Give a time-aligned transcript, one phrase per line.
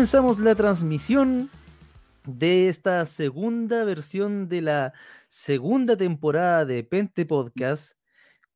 [0.00, 1.50] Comenzamos la transmisión
[2.24, 4.94] de esta segunda versión de la
[5.28, 7.98] segunda temporada de Pente Podcast,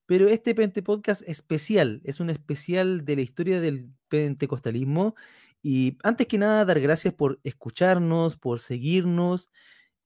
[0.06, 5.16] pero este Pente Podcast especial, es un especial de la historia del pentecostalismo.
[5.62, 9.50] Y antes que nada dar gracias por escucharnos, por seguirnos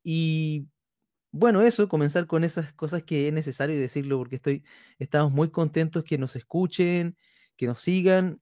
[0.02, 0.66] y
[1.30, 4.64] bueno, eso, comenzar con esas cosas que es necesario decirlo porque estoy,
[4.98, 7.16] estamos muy contentos que nos escuchen,
[7.56, 8.40] que nos sigan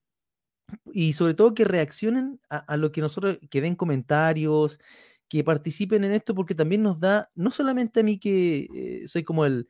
[0.92, 4.78] y sobre todo que reaccionen a, lo que nosotros, que den comentarios,
[5.28, 9.24] que participen en esto, porque también nos da, no solamente a mí que eh, soy
[9.24, 9.68] como el,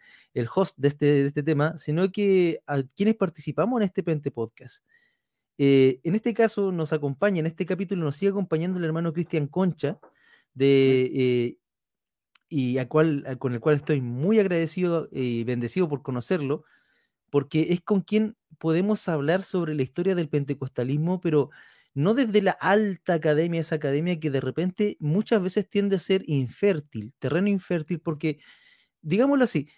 [0.55, 4.84] host de este, de este, tema, sino que a quienes participamos en este Pente Podcast.
[5.58, 9.47] Eh, en este caso nos acompaña, en este capítulo nos sigue acompañando el hermano Cristian
[9.47, 9.98] Concha,
[10.55, 11.58] de, eh,
[12.48, 16.64] y a cual, con el cual estoy muy agradecido y bendecido por conocerlo,
[17.37, 21.51] porque es con quien podemos hablar sobre la historia del pentecostalismo, pero
[21.93, 26.23] no desde la alta academia, esa academia que de repente muchas veces tiende a ser
[26.28, 28.39] infértil, terreno infértil, porque,
[29.03, 29.69] digámoslo así,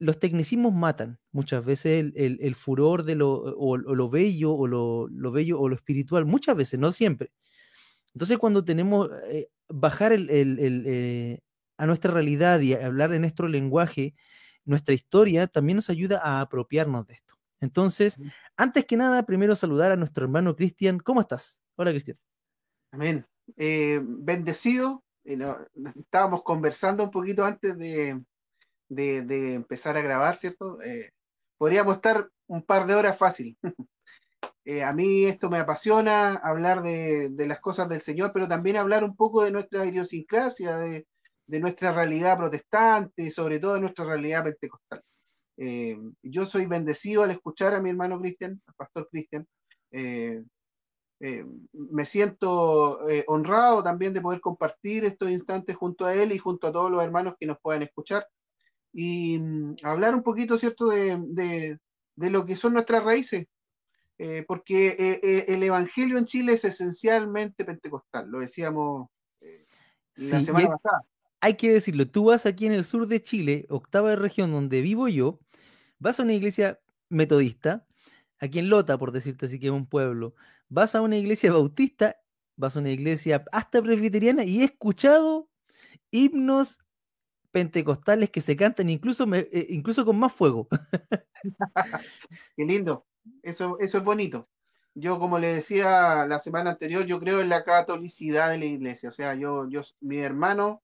[0.00, 5.60] los tecnicismos matan muchas veces el, furor de lo, o, lo bello, o lo, bello,
[5.60, 7.30] o lo espiritual, muchas veces, no siempre.
[8.12, 11.38] Entonces, cuando tenemos eh, bajar eh,
[11.76, 14.16] a nuestra realidad y hablar en nuestro lenguaje,
[14.64, 17.34] nuestra historia también nos ayuda a apropiarnos de esto.
[17.60, 18.18] Entonces,
[18.56, 20.98] antes que nada, primero saludar a nuestro hermano Cristian.
[20.98, 21.60] ¿Cómo estás?
[21.76, 22.18] Hola, Cristian.
[22.92, 23.26] Amén.
[23.56, 25.02] Eh, bendecido.
[25.24, 25.38] Eh,
[25.96, 28.22] estábamos conversando un poquito antes de,
[29.54, 30.80] empezar a grabar, ¿cierto?
[30.82, 31.10] Eh,
[31.56, 33.56] podríamos estar un par de horas fácil.
[34.84, 39.04] a mí esto me apasiona, hablar de, de, las cosas del Señor, pero también hablar
[39.04, 41.06] un poco de nuestra idiosincrasia, de,
[41.46, 45.02] de nuestra realidad protestante y sobre todo de nuestra realidad pentecostal.
[45.56, 49.46] Eh, yo soy bendecido al escuchar a mi hermano Cristian, al pastor Cristian.
[49.90, 50.42] Eh,
[51.20, 56.66] eh, me siento honrado también de poder compartir estos instantes junto a él y junto
[56.66, 58.26] a todos los hermanos que nos puedan escuchar
[58.92, 61.78] y mm, hablar un poquito, ¿cierto?, de,
[62.16, 63.46] de, lo que son nuestras raíces,
[64.46, 69.08] porque el Evangelio en Chile es esencialmente pentecostal, lo decíamos
[70.14, 71.04] la semana pasada
[71.44, 75.08] hay que decirlo, tú vas aquí en el sur de Chile, octava región donde vivo
[75.08, 75.40] yo,
[75.98, 77.86] vas a una iglesia metodista,
[78.38, 80.34] aquí en Lota, por decirte así que es un pueblo,
[80.70, 82.16] vas a una iglesia bautista,
[82.56, 85.50] vas a una iglesia hasta presbiteriana y he escuchado
[86.10, 86.78] himnos
[87.50, 90.66] pentecostales que se cantan incluso, eh, incluso con más fuego.
[92.56, 93.04] Qué lindo,
[93.42, 94.48] eso, eso es bonito.
[94.94, 99.10] Yo, como le decía la semana anterior, yo creo en la catolicidad de la iglesia.
[99.10, 100.83] O sea, yo, yo, mi hermano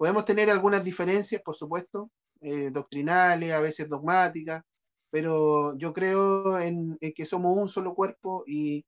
[0.00, 4.64] Podemos tener algunas diferencias, por supuesto, eh, doctrinales, a veces dogmáticas,
[5.10, 8.82] pero yo creo en, que somos un solo cuerpo y,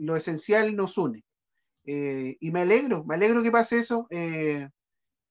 [0.00, 1.22] lo esencial nos une.
[1.84, 4.08] Eh, y me alegro, me alegro que pase eso.
[4.10, 4.68] Eh,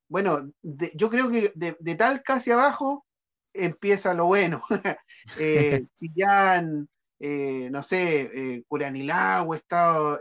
[0.08, 3.06] bueno, yo creo que de, tal casi abajo
[3.54, 4.64] empieza lo bueno.
[5.96, 6.88] Chillán,
[7.20, 10.18] no sé, Curanilagua, Estado,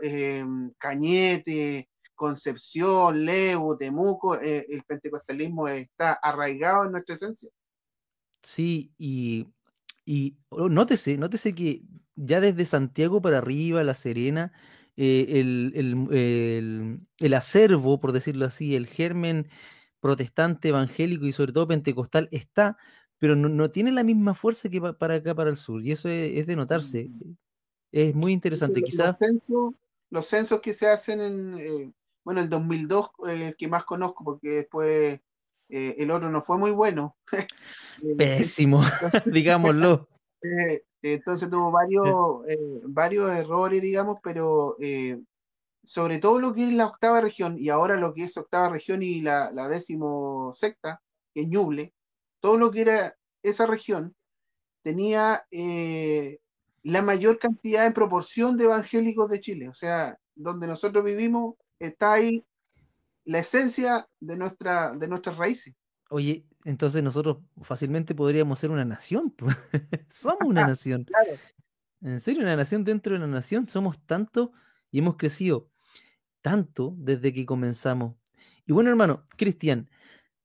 [0.76, 7.48] Cañete, Concepción, Levo, Temuco, eh, el pentecostalismo está arraigado en nuestra esencia.
[8.42, 9.46] Sí, y,
[10.04, 11.82] y oh, nótese, nótese que
[12.16, 14.52] ya desde Santiago para arriba, La Serena,
[14.96, 19.48] eh, el, el, acervo, por decirlo así, el germen
[20.00, 22.76] protestante, evangélico y sobre todo pentecostal está,
[23.18, 26.46] pero no, tiene la misma fuerza que para acá, para el sur, y eso es,
[26.48, 27.10] de notarse.
[27.10, 27.32] Mm.
[27.92, 29.16] Es muy interesante, quizás.
[30.10, 31.92] Los censos, que se hacen en, eh,
[32.28, 35.18] bueno, el 2002 el que más conozco porque después
[35.70, 37.16] eh, el otro no fue muy bueno.
[38.00, 38.82] Eh, Pésimo,
[39.24, 40.06] digámoslo.
[40.40, 42.06] Eh, entonces tuvo varios,
[42.84, 44.76] varios errores, digamos, pero
[45.82, 49.02] sobre todo lo que es la octava región y ahora lo que es octava región
[49.02, 51.02] y la, la décimo secta,
[51.34, 51.92] que es Ñuble,
[52.40, 54.14] todo lo que era esa región
[54.82, 59.68] tenía la mayor cantidad en proporción de evangélicos de Chile.
[59.68, 62.44] O sea, donde nosotros vivimos, está ahí
[63.24, 65.74] la esencia de, nuestra, de nuestras raíces.
[66.10, 69.34] Oye, entonces nosotros fácilmente podríamos ser una nación.
[70.10, 71.06] somos una nación.
[72.00, 73.68] En serio, una nación dentro de una nación.
[73.68, 74.52] Somos tanto
[74.90, 75.68] y hemos crecido
[76.40, 78.16] tanto desde que comenzamos.
[78.66, 79.90] Y bueno, hermano, Cristian,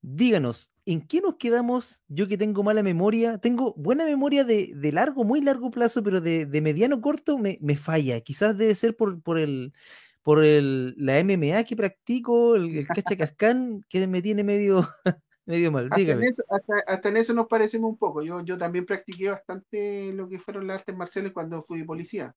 [0.02, 2.04] díganos, ¿en qué nos quedamos?
[2.08, 6.62] Yo que tengo mala memoria, tengo buena memoria de, largo, muy largo plazo, pero de,
[6.62, 8.20] mediano corto me, falla.
[8.22, 9.74] Quizás debe ser por, por el,
[10.24, 14.88] por el, la MMA que practico, el, el cachacascán, que me tiene medio,
[15.46, 15.90] medio mal.
[15.92, 16.44] Hasta en, eso,
[16.88, 18.24] hasta, en, eso, nos parecemos un poco.
[18.24, 22.34] Yo, yo también practiqué bastante lo que fueron las artes marciales cuando fui policía.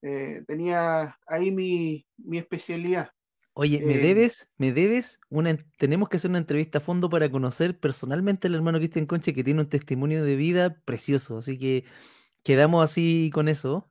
[0.00, 3.10] tenía ahí mi, mi especialidad.
[3.56, 7.78] Oye, me debes, me debes una, tenemos que hacer una entrevista a fondo para conocer
[7.78, 11.84] personalmente al hermano Cristian Conche que tiene un testimonio de vida precioso, así que
[12.42, 13.88] quedamos así con eso.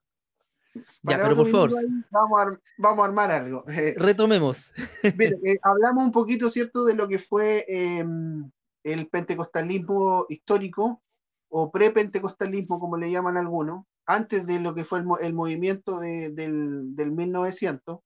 [1.04, 1.72] Ya, pero por favor.
[2.10, 3.64] vamos, a, vamos, a, armar algo.
[3.98, 4.74] Retomemos.
[5.04, 8.50] Eh, hablamos un poquito, ¿cierto?, de lo que fue em,
[8.84, 11.02] el pentecostalismo histórico
[11.50, 17.12] o pre-pentecostalismo, como le llaman algunos, antes de lo que fue el, movimiento del, del
[17.12, 18.00] 1900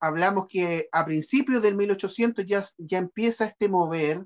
[0.00, 4.24] hablamos que a principios del 1800 ya, ya empieza este mover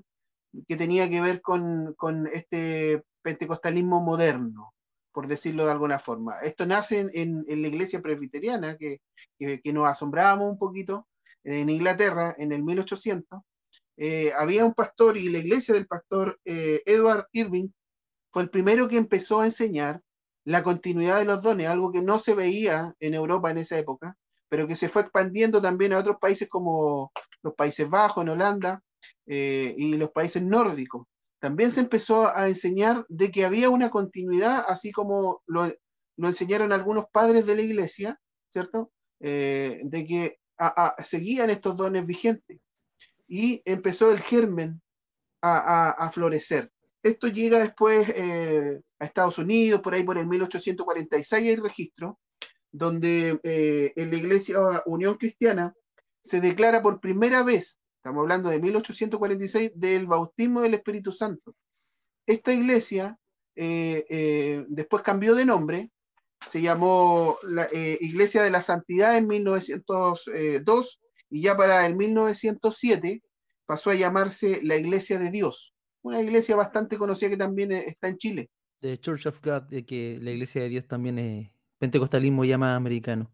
[0.67, 4.73] que tenía que ver con, con este pentecostalismo moderno,
[5.11, 6.35] por decirlo de alguna forma.
[6.43, 9.01] Esto nace en, la iglesia presbiteriana, que,
[9.37, 11.07] que, nos asombrábamos un poquito,
[11.43, 13.41] en Inglaterra, en el 1800.
[13.97, 17.69] Eh, había un pastor y la iglesia del pastor eh, Edward Irving
[18.31, 20.01] fue el primero que empezó a enseñar
[20.45, 24.17] la continuidad de los dones, algo que no se veía en Europa en esa época,
[24.49, 27.11] pero que se fue expandiendo también a otros países como
[27.43, 28.81] los Países Bajos, en Holanda,
[29.25, 31.07] eh, y los países nórdicos.
[31.41, 35.67] También se empezó a enseñar de que había una continuidad, así como lo,
[36.17, 38.21] enseñaron algunos padres de la iglesia,
[38.51, 38.91] ¿cierto?
[39.19, 40.37] Eh, de que
[41.03, 42.59] seguían estos dones vigentes.
[43.27, 44.83] Y empezó el germen
[45.41, 46.71] a, florecer.
[47.01, 52.19] Esto llega después eh, a Estados Unidos, por ahí por el 1846 hay registro,
[52.71, 55.73] donde eh, en la Iglesia Unión Cristiana
[56.23, 61.55] se declara por primera vez, estamos hablando de 1846, del bautismo del Espíritu Santo.
[62.25, 63.15] Esta iglesia
[63.55, 65.91] eh, eh, después cambió de nombre,
[66.47, 70.99] se llamó la, Iglesia de la Santidad en 1902
[71.29, 73.21] y ya para el 1907
[73.67, 78.17] pasó a llamarse la Iglesia de Dios, una iglesia bastante conocida que también está en
[78.17, 78.49] Chile.
[78.79, 83.31] The Church of God, de que la Iglesia de Dios también es pentecostalismo más americano.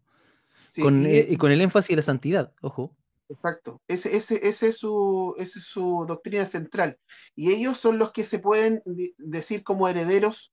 [0.78, 2.97] con, eh, y, con el énfasis de la santidad, ojo.
[3.28, 6.98] Exacto, ese, es su doctrina central.
[7.36, 8.82] Y ellos son los que se pueden
[9.18, 10.52] decir como herederos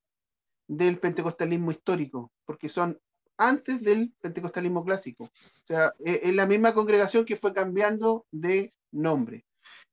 [0.68, 3.00] del pentecostalismo histórico, porque son
[3.38, 5.26] antes del pentecostalismo clásico.
[5.26, 9.46] O sea, e, es la misma congregación que fue cambiando de nombre.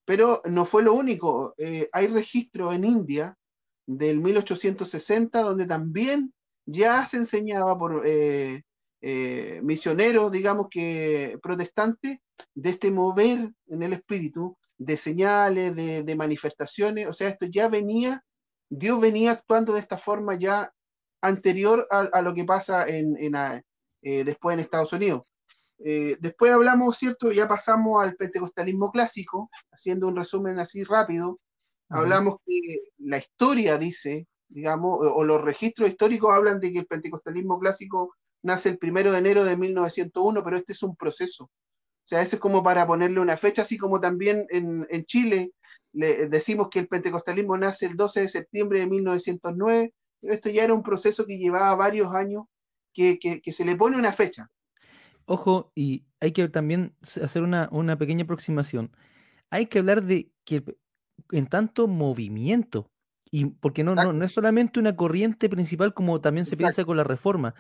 [0.05, 1.55] Pero no fue lo único.
[1.59, 3.37] Eh, hay registro en India
[3.87, 6.33] del 1860 donde también
[6.67, 8.63] ya se enseñaba por eh,
[9.03, 12.19] eh, misioneros, digamos que protestantes,
[12.55, 18.25] de este mover en el espíritu, de señales, de, manifestaciones, o sea, esto ya venía,
[18.69, 20.73] Dios venía actuando de esta forma ya
[21.21, 23.17] anterior a, lo que pasa en,
[24.03, 25.23] eh, después en Estados Unidos.
[25.79, 27.31] después hablamos, ¿cierto?
[27.33, 31.39] Ya pasamos al pentecostalismo clásico, haciendo un resumen así rápido.
[31.89, 32.59] Hablamos que
[32.99, 38.69] la historia dice digamos, o, los registros históricos hablan de que el pentecostalismo clásico nace
[38.71, 41.45] el primero de enero de 1901, pero este es un proceso.
[41.45, 45.53] O sea, ese es como para ponerle una fecha, así como también en, Chile
[45.93, 49.95] le decimos que el pentecostalismo nace el 12 de septiembre de 1909.
[50.23, 52.45] Esto ya era un proceso que llevaba varios años,
[52.95, 53.19] que,
[53.53, 54.51] se le pone una fecha.
[55.27, 58.91] Ojo, y hay que también hacer una, una pequeña aproximación.
[59.51, 60.65] Hay que hablar de que
[61.31, 62.91] en tanto movimiento,
[63.31, 66.97] y porque no, no, no, es solamente una corriente principal como también se piensa con
[66.97, 67.55] la reforma.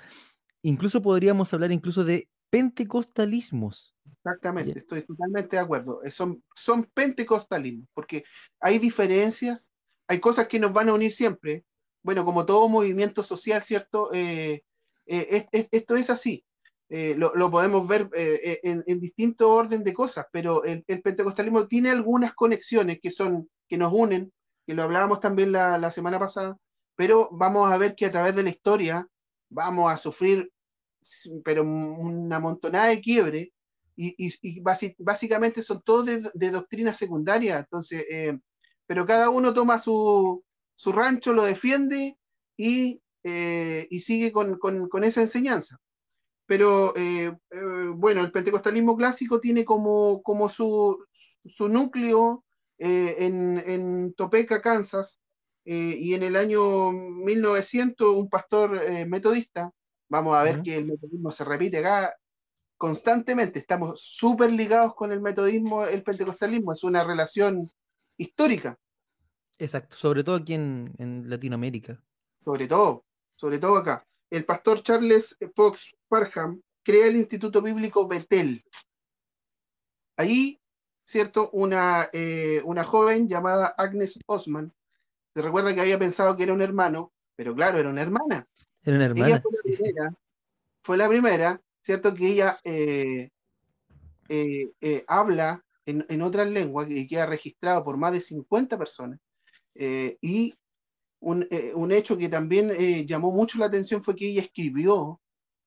[0.63, 3.95] Incluso podríamos hablar incluso de pentecostalismos.
[4.05, 6.03] Exactamente, estoy totalmente de acuerdo.
[6.05, 8.25] Eh, son, son pentecostalismos, porque
[8.61, 9.73] hay diferencias,
[10.07, 11.65] hay cosas que nos van a unir siempre.
[12.05, 14.11] Bueno, como todo movimiento social, ¿cierto?
[14.13, 14.63] Eh,
[15.07, 16.45] eh, esto es así.
[16.89, 21.91] lo, lo, podemos ver en, en, distinto orden de cosas, pero el, el, pentecostalismo tiene
[21.91, 24.31] algunas conexiones que son que nos unen,
[24.67, 26.59] que lo hablábamos también la, semana pasada,
[26.95, 29.09] pero vamos a ver que a través de la historia
[29.53, 30.51] vamos a sufrir,
[31.45, 33.53] pero una montonada de quiebre,
[33.95, 34.61] y,
[34.99, 38.39] básicamente son todos de, doctrina secundaria, entonces, eh,
[38.87, 40.43] pero cada uno toma su,
[40.87, 42.17] rancho, lo defiende
[42.57, 44.59] y, eh, sigue con,
[45.05, 45.79] esa enseñanza.
[46.47, 47.33] Pero eh,
[47.95, 51.05] bueno, el pentecostalismo clásico tiene como, como su,
[51.45, 52.45] su núcleo
[52.79, 55.21] eh, en, Topeka, Kansas,
[55.65, 59.71] eh, y en el año 1900 un pastor eh, metodista,
[60.09, 62.15] vamos a ver que el metodismo se repite acá
[62.77, 67.71] constantemente, estamos súper ligados con el metodismo, el pentecostalismo, es una relación
[68.17, 68.79] histórica.
[69.59, 72.03] Exacto, sobre todo aquí en, en Latinoamérica.
[72.39, 73.05] Sobre todo,
[73.37, 74.05] sobre todo acá.
[74.31, 78.65] El pastor Charles Fox Parham crea el Instituto Bíblico Betel.
[80.17, 80.61] Ahí
[81.13, 81.51] ¿cierto?
[81.53, 84.73] Una, eh, una joven llamada Agnes Osman.
[85.35, 88.47] Se recuerda que había pensado que era un hermano, pero claro, era una hermana.
[88.85, 89.29] Era una hermana.
[89.29, 90.17] Ella fue la primera
[90.83, 92.15] fue la primera, ¿cierto?
[92.15, 92.61] Que ella
[95.07, 99.19] habla en, otras lenguas y queda registrado por más de 50 personas.
[99.75, 100.55] y
[101.21, 105.21] un, un, hecho que también llamó mucho la atención fue que ella escribió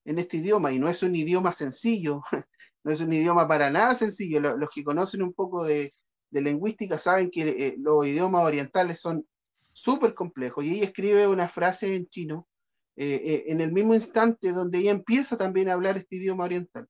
[0.04, 2.22] en este idioma y no es un idioma sencillo,
[2.84, 4.40] no es un idioma para nada sencillo.
[4.42, 5.94] Los, que conocen un poco de,
[6.32, 9.26] lingüística saben que eh, los idiomas orientales son
[9.75, 12.48] súper complejos y ella escribe una frase en chino
[12.96, 16.88] eh, eh, en el mismo instante donde ella empieza también a hablar este idioma oriental.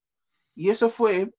[0.57, 1.33] Y eso fue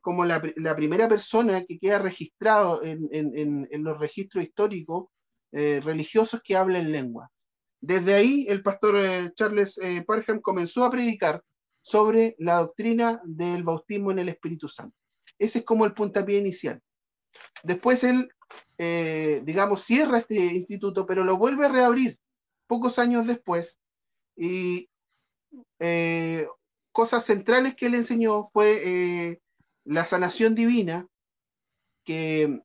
[0.00, 5.08] como la, primera persona que queda registrado en, los registros históricos
[5.50, 7.32] religiosos que habla en lengua.
[7.80, 8.94] Desde ahí el pastor
[9.34, 9.76] Charles
[10.06, 11.42] Parham comenzó a predicar
[11.82, 14.96] sobre la doctrina del bautismo en el Espíritu Santo.
[15.36, 16.80] Ese es como el puntapié inicial.
[17.62, 18.28] Después él,
[18.78, 22.18] eh, digamos, cierra este instituto, pero lo vuelve a reabrir
[22.66, 23.80] pocos años después.
[24.36, 24.88] Y
[25.78, 26.46] eh,
[26.92, 29.40] cosas centrales que él enseñó fue eh,
[29.84, 31.06] la sanación divina,
[32.04, 32.60] que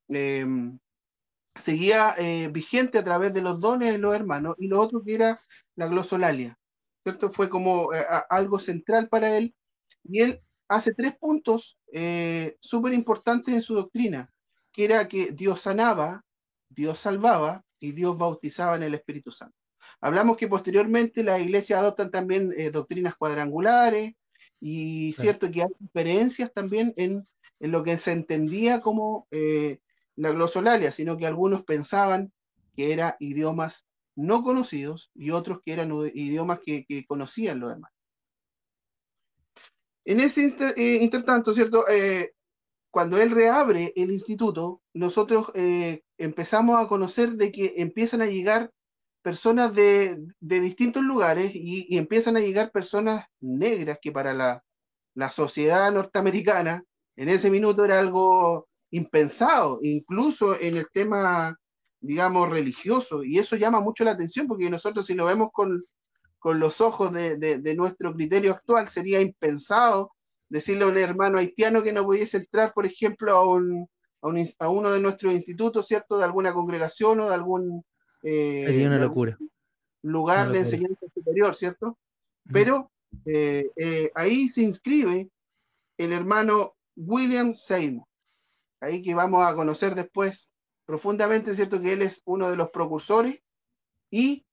[1.55, 2.15] seguía
[2.51, 5.41] vigente a través de los dones de los hermanos, y lo otro que era
[5.75, 6.59] la glosolalia.
[7.03, 7.29] ¿cierto?
[7.29, 9.55] Fue como eh, algo central para él.
[10.03, 14.31] Y él hace tres puntos eh, súper importantes en su doctrina,
[14.79, 16.23] que era que Dios sanaba,
[16.69, 19.57] Dios salvaba y Dios bautizaba en el Espíritu Santo.
[19.99, 24.13] Hablamos que posteriormente las iglesias adoptan también eh, doctrinas cuadrangulares
[24.61, 27.27] y cierto que hay diferencias también en,
[27.59, 32.31] en, lo que se entendía como la glosolalia, sino que algunos pensaban
[32.73, 37.91] que era idiomas no conocidos y otros que eran idiomas que, conocían los demás.
[40.05, 41.85] En ese eh, intertanto, ¿cierto?
[41.89, 42.31] Eh,
[42.91, 48.71] cuando él reabre el instituto, nosotros eh, empezamos a conocer de que empiezan a llegar
[49.21, 54.63] personas de, distintos lugares y, empiezan a llegar personas negras que para la,
[55.13, 56.83] la sociedad norteamericana
[57.15, 61.55] en ese minuto era algo impensado, incluso en el tema
[62.01, 65.83] digamos, religioso, y eso llama mucho la atención porque nosotros si lo vemos con,
[66.43, 70.13] los ojos de, nuestro criterio actual, sería impensado
[70.49, 73.87] decirle a un hermano haitiano que no pudiese entrar, por ejemplo, a, un,
[74.59, 76.17] a, uno de nuestros institutos, ¿cierto?
[76.17, 77.85] De alguna congregación o de algún...
[78.23, 79.37] Eh, una locura.
[80.01, 81.97] Lugar de enseñanza superior, ¿cierto?
[82.51, 82.91] Pero
[83.25, 85.29] eh, eh, ahí se inscribe
[85.97, 88.07] el hermano William Seymour,
[88.81, 90.49] ahí que vamos a conocer después
[90.85, 91.81] profundamente, ¿cierto?
[91.81, 93.41] Que él es uno de los precursores
[94.09, 94.45] y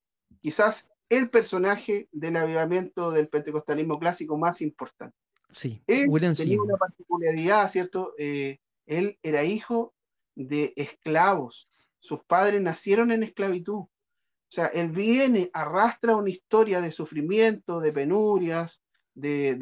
[0.43, 5.17] quizás el personaje del avivamiento del pentecostalismo clásico más importante.
[5.57, 8.13] Sí, él tenía una particularidad, ¿cierto?
[8.19, 9.95] Eh, él era hijo
[10.35, 11.71] de esclavos.
[11.99, 13.79] Sus padres nacieron en esclavitud.
[13.79, 13.91] O
[14.51, 18.83] sea, él viene, arrastra una historia de sufrimiento, de penurias,
[19.15, 19.55] de,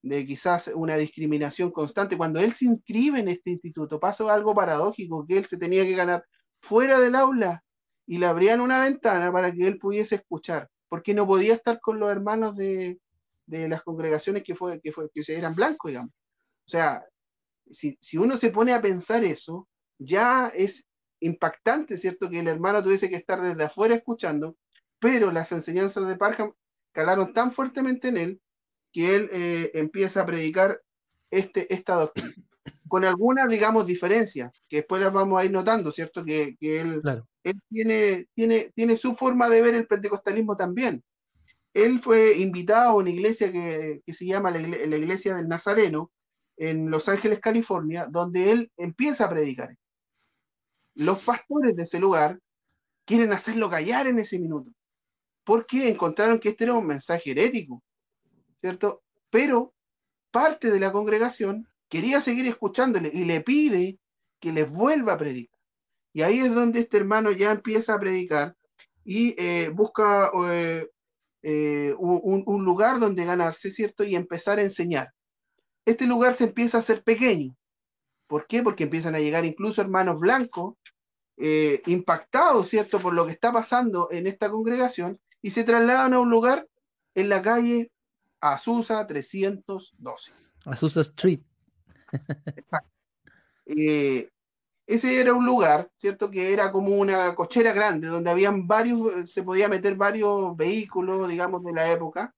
[0.00, 2.16] de quizás una discriminación constante.
[2.16, 5.96] Cuando él se inscribe en este instituto, pasó algo paradójico, que él se tenía que
[5.96, 6.24] ganar
[6.60, 7.64] fuera del aula
[8.06, 11.98] y le abrían una ventana para que él pudiese escuchar, porque no podía estar con
[11.98, 13.00] los hermanos de,
[13.46, 16.12] las congregaciones que, fue, que, fue, que eran blancos, digamos.
[16.66, 17.04] O sea,
[17.70, 20.84] si, uno se pone a pensar eso, ya es
[21.20, 22.28] impactante, ¿cierto?
[22.28, 24.56] Que el hermano tuviese que estar desde afuera escuchando,
[24.98, 26.52] pero las enseñanzas de Parham
[26.92, 28.40] calaron tan fuertemente en él
[28.92, 30.80] que él eh, empieza a predicar
[31.30, 32.34] este, esta doctrina,
[32.88, 36.24] con algunas, digamos, diferencias, que después las vamos a ir notando, ¿cierto?
[36.24, 37.02] Que, él,
[37.42, 41.02] él tiene, tiene, tiene su forma de ver el pentecostalismo también.
[41.74, 46.12] Él fue invitado a una iglesia que, se llama la, Iglesia del Nazareno,
[46.56, 49.76] en Los Ángeles, California, donde él empieza a predicar.
[50.94, 52.38] Los pastores de ese lugar
[53.04, 54.70] quieren hacerlo callar en ese minuto,
[55.42, 57.82] porque encontraron que este era un mensaje herético,
[58.60, 59.02] ¿cierto?
[59.30, 59.74] Pero
[60.30, 63.98] parte de la congregación quería seguir escuchándole y le pide
[64.38, 65.58] que les vuelva a predicar.
[66.12, 68.56] Y ahí es donde este hermano ya empieza a predicar
[69.04, 70.88] y eh, busca eh,
[71.44, 74.02] eh, un, lugar donde ganarse, ¿cierto?
[74.02, 75.12] Y empezar a enseñar.
[75.84, 77.54] Este lugar se empieza a hacer pequeño.
[78.26, 78.62] ¿Por qué?
[78.62, 80.74] Porque empiezan a llegar incluso hermanos blancos
[81.86, 83.00] impactados, ¿cierto?
[83.00, 86.66] Por lo que está pasando en esta congregación y se trasladan a un lugar
[87.14, 87.90] en la calle
[88.40, 90.32] Azusa 312.
[90.64, 91.40] Azusa Street.
[92.56, 92.90] Exacto.
[93.66, 94.30] Eh,
[94.86, 96.30] ese era un lugar, ¿cierto?
[96.30, 101.64] Que era como una cochera grande, donde habían varios, se podía meter varios vehículos, digamos,
[101.64, 102.34] de la época,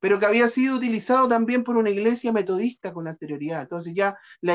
[0.00, 3.62] pero que había sido utilizado también por una iglesia metodista con anterioridad.
[3.62, 4.54] Entonces ya la,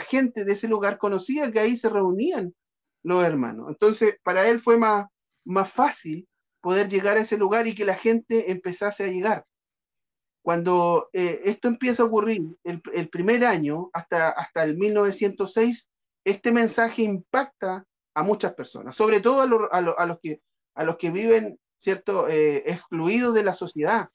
[0.00, 2.54] gente de ese lugar conocía que ahí se reunían
[3.02, 3.68] los hermanos.
[3.70, 5.06] Entonces, para él fue más,
[5.44, 6.28] más fácil
[6.60, 9.46] poder llegar a ese lugar y que la gente empezase a llegar.
[10.42, 15.88] Cuando eh, esto empieza a ocurrir, el, el, primer año, hasta, hasta el 1906,
[16.30, 20.40] este mensaje impacta a muchas personas, sobre todo a, lo, a, lo, a los, que,
[20.74, 24.08] a los que viven, ¿cierto?, eh, excluidos de la sociedad.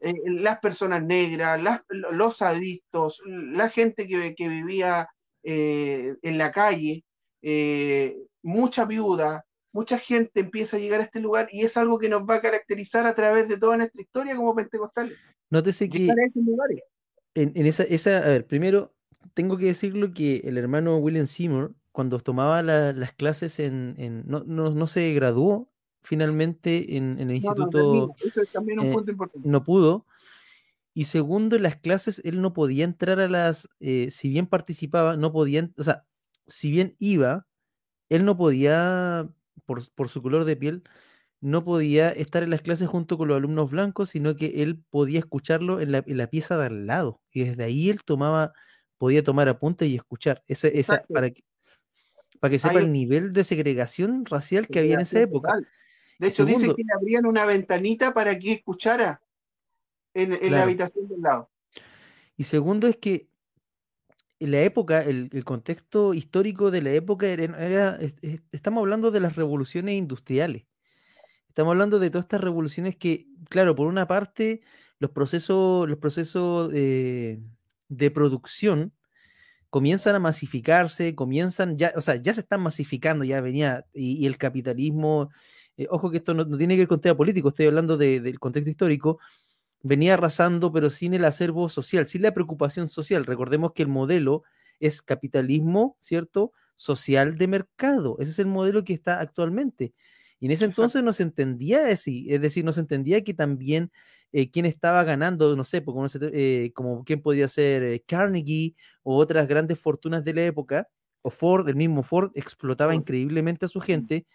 [0.00, 5.08] Eh, las personas negras, las, los adictos, la gente que, que vivía
[5.42, 7.04] eh, en la calle,
[8.42, 12.22] mucha viuda, mucha gente empieza a llegar a este lugar y es algo que nos
[12.22, 15.16] va a caracterizar a través de toda nuestra historia como pentecostales.
[15.48, 16.08] Nótese que
[17.34, 18.92] en, en, esa, esa, a ver, primero
[19.34, 24.24] tengo que decirlo que el hermano William Seymour, cuando tomaba la, las clases en, en
[24.26, 25.70] no, no, no, se graduó
[26.02, 29.48] finalmente en, en el instituto, no, Eso es también un eh, punto importante.
[29.48, 30.06] no pudo.
[30.94, 35.16] Y segundo, en las clases él no podía entrar a las, eh, si bien participaba,
[35.16, 36.04] no podía, o sea,
[36.46, 37.46] si bien iba,
[38.08, 39.28] él no podía,
[39.66, 40.82] por, por, su color de piel,
[41.40, 45.20] no podía estar en las clases junto con los alumnos blancos, sino que él podía
[45.20, 47.22] escucharlo en la, en la pieza de al lado.
[47.32, 48.52] Y desde ahí él tomaba,
[49.00, 50.44] podía tomar apuntes y escuchar.
[50.46, 51.42] Esa, esa, para, que,
[52.38, 52.84] para que sepa Hay...
[52.84, 55.54] el nivel de segregación racial que había en esa época.
[56.18, 59.22] De hecho, Segundo, dice que le abrían una ventanita para que escuchara
[60.12, 60.54] en, en claro.
[60.54, 61.50] la habitación del lado.
[62.36, 63.30] Y segundo es que
[64.38, 67.98] en la época, el, el, contexto histórico de la época era, era,
[68.52, 70.66] estamos hablando de las revoluciones industriales.
[71.48, 74.60] Estamos hablando de todas estas revoluciones que, claro, por una parte,
[74.98, 77.40] los procesos, los procesos de,
[77.90, 78.94] de producción
[79.68, 84.26] comienzan a masificarse, comienzan ya, o sea, ya se están masificando, ya venía, y, y
[84.26, 85.30] el capitalismo,
[85.76, 88.20] eh, ojo que esto no, no, tiene que ver con tema político, estoy hablando de,
[88.20, 89.18] del contexto histórico,
[89.82, 93.24] venía arrasando, pero sin el acervo social, sin la preocupación social.
[93.24, 94.42] Recordemos que el modelo
[94.78, 96.52] es capitalismo, ¿cierto?
[96.76, 98.16] Social de mercado.
[98.18, 99.94] Ese es el modelo que está actualmente.
[100.38, 103.92] Y en ese entonces no se entendía así, es decir, no se entendía que también
[104.32, 109.16] eh, quién estaba ganando, no sé, como, eh, como quién podía ser eh, Carnegie o
[109.16, 110.88] otras grandes fortunas de la época,
[111.22, 114.26] o Ford, el mismo Ford, explotaba increíblemente a su gente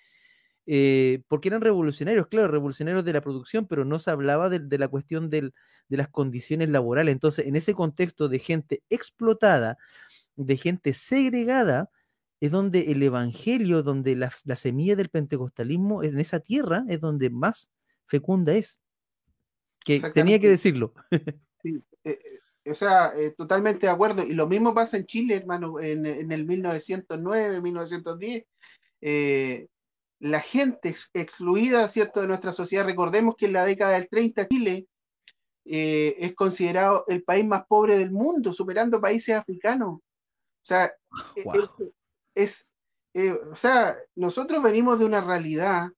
[0.68, 4.78] eh, porque eran revolucionarios, claro, revolucionarios de la producción, pero no se hablaba de, de
[4.80, 5.54] la cuestión del,
[5.90, 7.12] de las condiciones laborales.
[7.14, 9.78] Entonces, en ese contexto de gente explotada,
[10.36, 11.90] de gente segregada,
[12.42, 17.30] es donde el evangelio, donde la, la semilla del pentecostalismo, en esa tierra, es donde
[17.30, 17.72] más
[18.08, 18.82] fecunda es.
[19.86, 20.94] Que tenía que decirlo.
[21.64, 22.20] Sí, eh,
[22.68, 24.22] o sea, eh, totalmente de acuerdo.
[24.22, 28.44] Y lo mismo pasa en Chile, hermano, en, en el 1909, 1910.
[29.02, 29.68] Eh,
[30.20, 32.86] la gente ex excluida, ¿cierto?, de nuestra sociedad.
[32.86, 34.88] Recordemos que en la década del 30 Chile
[35.66, 40.00] eh, es considerado el país más pobre del mundo, superando países africanos.
[40.00, 40.02] O
[40.62, 40.94] sea,
[41.44, 41.94] wow.
[42.34, 42.66] es,
[43.14, 45.90] eh, o sea, nosotros venimos de una realidad.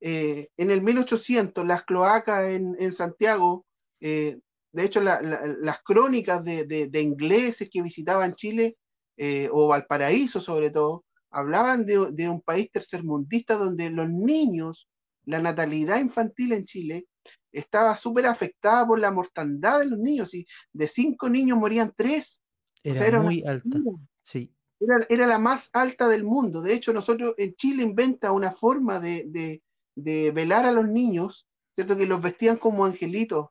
[0.00, 3.66] Eh, en el 1800, las cloacas en, en Santiago,
[4.00, 4.38] eh,
[4.72, 8.76] de hecho, la, la, las crónicas de, de, de, ingleses que visitaban Chile,
[9.16, 14.88] eh, o Valparaíso sobre todo, hablaban de, de, un país tercermundista donde los niños,
[15.24, 17.06] la natalidad infantil en Chile
[17.52, 22.42] estaba súper afectada por la mortandad de los niños y de cinco niños morían tres.
[22.82, 23.78] Era, o sea, era muy alta.
[24.22, 24.52] Sí.
[24.80, 26.62] Era, era, la más alta del mundo.
[26.62, 29.62] De hecho, nosotros en Chile inventa una forma de, de,
[29.98, 31.96] de velar a los niños, ¿cierto?
[31.96, 33.46] Que los vestían como angelitos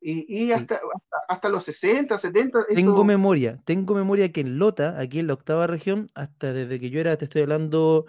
[0.00, 0.80] y, y hasta, sí.
[0.94, 2.66] hasta, hasta, los 60, 70.
[2.68, 3.04] Tengo esto...
[3.04, 7.00] memoria, tengo memoria que en Lota, aquí en la octava región, hasta desde que yo
[7.00, 8.06] era, te estoy hablando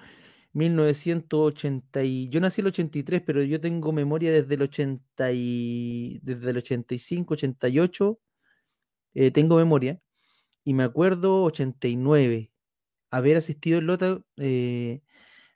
[0.53, 6.19] 1980, y, yo nací en el 83, pero yo tengo memoria desde el 80 y,
[6.21, 8.19] desde el 85, 88,
[9.15, 9.99] eh, tengo memoria,
[10.63, 12.51] y me acuerdo 89,
[13.09, 15.01] haber asistido en Lota eh,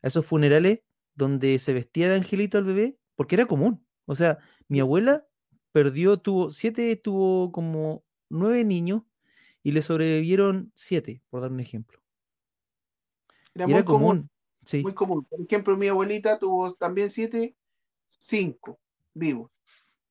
[0.02, 0.82] a esos funerales
[1.16, 3.86] donde se vestía de angelito al bebé, porque era común.
[4.06, 5.26] O sea, mi abuela
[5.72, 9.04] perdió, tuvo siete, tuvo como nueve niños
[9.64, 12.00] y le sobrevivieron siete, por dar un ejemplo.
[13.54, 14.02] Era, muy era común.
[14.02, 14.30] común.
[14.66, 14.82] Sí.
[14.82, 15.26] Muy común.
[15.30, 17.56] Por ejemplo, mi abuelita tuvo también siete,
[18.08, 18.80] cinco
[19.14, 19.52] vivos.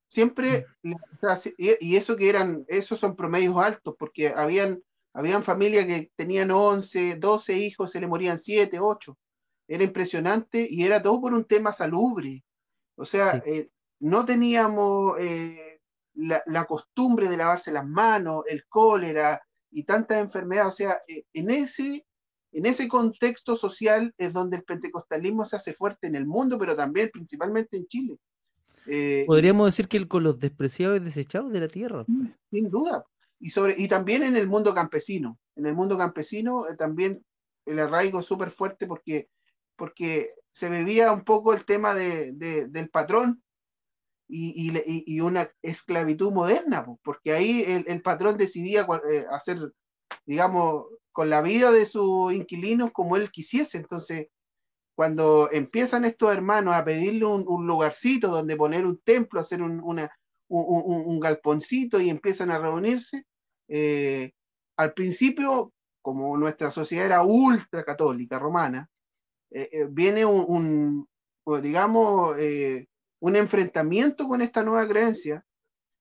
[0.08, 4.82] Siempre, o sea, y eso que eran, esos son promedios altos, porque habían,
[5.14, 9.16] habían familias que tenían 11, 12 hijos, se le morían 7, 8.
[9.72, 12.44] Era impresionante y era todo por un tema salubre.
[12.94, 13.50] O sea, sí.
[13.50, 15.80] eh, no teníamos eh,
[16.14, 20.74] la, la, costumbre de lavarse las manos, el cólera y tantas enfermedades.
[20.74, 22.04] O sea, eh, en, ese,
[22.52, 26.76] en ese contexto social es donde el pentecostalismo se hace fuerte en el mundo, pero
[26.76, 28.18] también principalmente en Chile.
[28.86, 32.04] Eh, Podríamos decir que el, con los despreciados y desechados de la tierra.
[32.04, 33.04] Sí, sin duda.
[33.40, 35.38] Y, sobre, y también en el mundo campesino.
[35.56, 37.24] En el mundo campesino también
[37.66, 39.28] el arraigo es súper fuerte porque,
[39.82, 43.42] porque se bebía un poco el tema de, de, del patrón
[44.28, 49.72] y, una esclavitud moderna, porque ahí el, patrón decidía eh, hacer,
[50.24, 53.76] digamos, con la vida de sus inquilinos como él quisiese.
[53.76, 54.28] Entonces,
[54.94, 59.82] cuando empiezan estos hermanos a pedirle un, lugarcito donde poner un templo, hacer un,
[60.46, 63.24] un, galponcito y empiezan a reunirse,
[63.66, 64.30] eh,
[64.76, 68.88] al principio, como nuestra sociedad era ultra católica romana,
[69.54, 71.08] eh, viene un,
[71.62, 72.36] digamos,
[73.20, 75.44] un enfrentamiento con esta nueva creencia,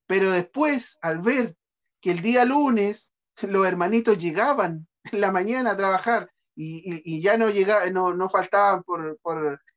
[0.08, 1.56] pero después, al ver
[2.02, 7.50] que el día lunes los hermanitos llegaban en la mañana a trabajar y, ya no,
[7.50, 9.18] llegaba, no, no faltaban por,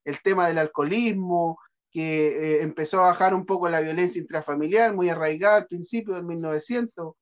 [0.04, 1.58] el tema del alcoholismo,
[1.90, 6.24] que eh, empezó a bajar un poco la violencia intrafamiliar, muy arraigada al principio del
[6.24, 7.14] 1900,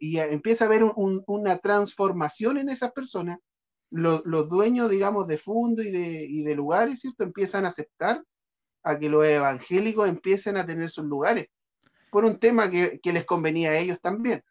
[0.00, 3.38] y empieza a haber una transformación en esas personas,
[3.92, 7.24] los, dueños, digamos, de fondo y de, y de lugares, ¿cierto?
[7.24, 8.22] Empiezan a aceptar
[8.82, 11.46] a que los evangélicos empiecen a tener sus lugares,
[12.10, 14.42] por un tema que, les convenía a ellos también.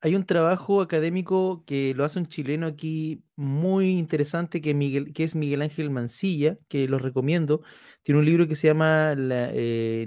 [0.00, 5.24] Hay un trabajo académico que lo hace un chileno aquí muy interesante, que, Miguel, que
[5.24, 7.62] es Miguel Ángel Mancilla, que lo recomiendo.
[8.02, 10.06] Tiene un libro que se llama La, eh,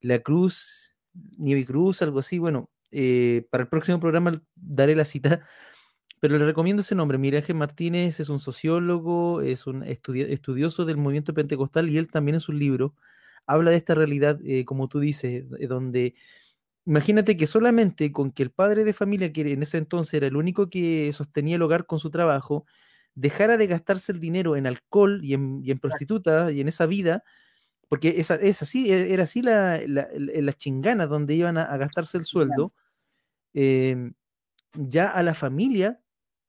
[0.00, 0.96] La Cruz,
[1.38, 2.38] Nieve Cruz, algo así.
[2.38, 5.46] Bueno, eh, para el próximo programa daré la cita,
[6.20, 7.18] pero le recomiendo ese nombre.
[7.18, 12.36] Miguel Ángel Martínez es un sociólogo, es un estudioso del movimiento pentecostal y él también
[12.36, 12.94] en su libro
[13.46, 16.14] habla de esta realidad, eh, como tú dices, donde
[16.86, 20.36] imagínate que solamente con que el padre de familia, que en ese entonces era el
[20.36, 22.64] único que sostenía el hogar con su trabajo,
[23.14, 27.24] dejara de gastarse el dinero en alcohol y en, y prostituta y en esa vida,
[27.88, 32.24] porque esa, es así, e, era así la, la, chingana donde iban a, gastarse el
[32.24, 32.72] sueldo,
[33.54, 34.14] em,
[34.74, 36.00] ya a la familia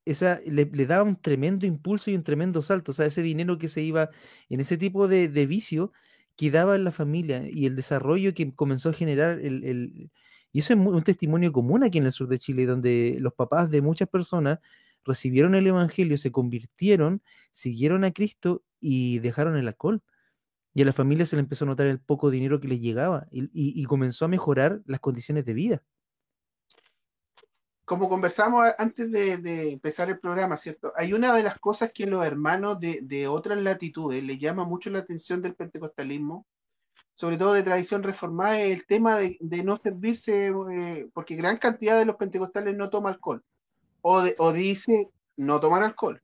[0.07, 2.91] esa, le, daba un tremendo impulso y un tremendo salto.
[2.91, 4.09] O sea, ese dinero que se iba
[4.49, 5.91] en ese tipo de, vicio
[6.35, 10.11] quedaba en la familia y el desarrollo que comenzó a generar el...
[10.51, 13.69] y eso es un testimonio común aquí en el sur de Chile, donde los papás
[13.71, 14.59] de muchas personas
[15.05, 20.01] recibieron el Evangelio, se convirtieron, siguieron a Cristo y dejaron el alcohol.
[20.73, 23.27] Y a la familia se le empezó a notar el poco dinero que les llegaba
[23.31, 25.83] y comenzó a mejorar las condiciones de vida
[27.87, 30.91] como conversamos antes de, empezar el programa, ¿cierto?
[30.97, 34.99] Hay una de las cosas que los hermanos de, otras latitudes le llama mucho la
[34.99, 36.45] atención del pentecostalismo,
[37.15, 41.97] sobre todo de tradición reformada, es el tema de, no servirse, eh, porque gran cantidad
[41.97, 43.41] de los pentecostales no toma alcohol,
[44.01, 46.21] o, o dice no tomar alcohol,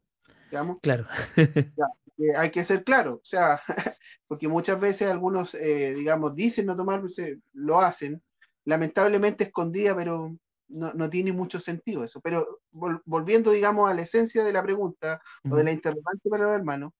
[0.51, 0.79] digamos.
[0.81, 1.07] Claro.
[2.37, 3.61] hay que ser claro, o sea,
[4.27, 7.01] porque muchas veces algunos, eh, digamos, dicen no tomar,
[7.53, 8.21] lo hacen,
[8.65, 10.35] lamentablemente escondida, pero
[10.73, 12.19] no, tiene mucho sentido eso.
[12.21, 16.55] Pero volviendo, digamos, a la esencia de la pregunta o de la interrogante para los
[16.55, 16.91] hermanos,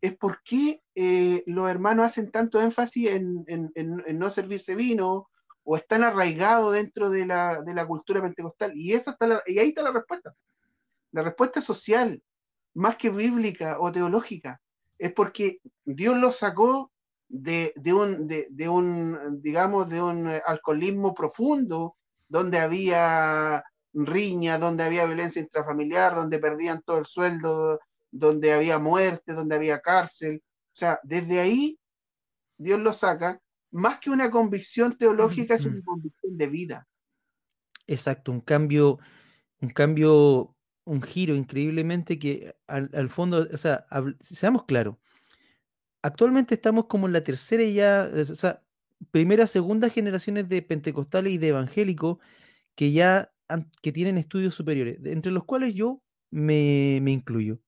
[0.00, 3.72] es por qué eh, los hermanos hacen tanto énfasis en,
[4.18, 5.28] no servirse vino
[5.64, 8.72] o están arraigados dentro de la, cultura pentecostal.
[8.74, 10.34] Y, esa está y ahí está la respuesta.
[11.12, 12.22] La respuesta social,
[12.74, 14.60] más que bíblica o teológica,
[14.98, 16.90] es porque Dios los sacó
[17.28, 21.96] de, un, de, un, digamos, de un alcoholismo profundo
[22.32, 27.78] donde había riña, donde había violencia intrafamiliar, donde perdían todo el sueldo,
[28.10, 30.42] donde había muerte, donde había cárcel.
[30.42, 31.78] O sea, desde ahí
[32.56, 33.38] Dios lo saca,
[33.70, 36.88] más que una convicción teológica, es una convicción de vida.
[37.86, 38.98] Exacto, un cambio,
[39.60, 43.84] un cambio, un giro increíblemente que al, fondo, o sea,
[44.22, 44.96] seamos claros,
[46.00, 48.62] actualmente estamos como en la tercera ya, o sea,
[49.10, 52.18] primera, segunda generaciones de pentecostales y de evangélicos
[52.74, 53.32] que ya
[53.82, 57.60] que tienen estudios superiores, entre los cuales yo me, incluyo.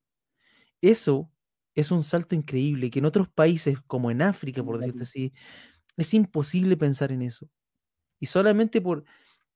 [0.81, 1.31] Eso
[1.75, 5.33] es un salto increíble que en otros países, como en África, por decirte así,
[5.97, 7.49] es imposible pensar en eso.
[8.21, 9.05] Y solamente por...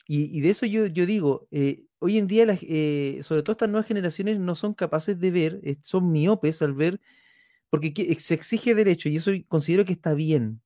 [0.07, 3.87] Y, de eso yo, yo digo, eh, hoy en día, eh, sobre todo estas nuevas
[3.87, 6.99] generaciones, no son capaces de ver, eh, son miopes al ver,
[7.69, 10.63] porque se exige derecho y eso considero que está bien,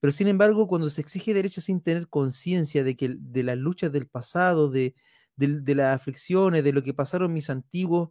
[0.00, 3.92] pero sin embargo, cuando se exige derecho sin tener conciencia de que de las luchas
[3.92, 4.94] del pasado, de,
[5.36, 8.10] las aflicciones, de lo que pasaron mis antiguos,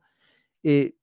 [0.63, 0.95] eh,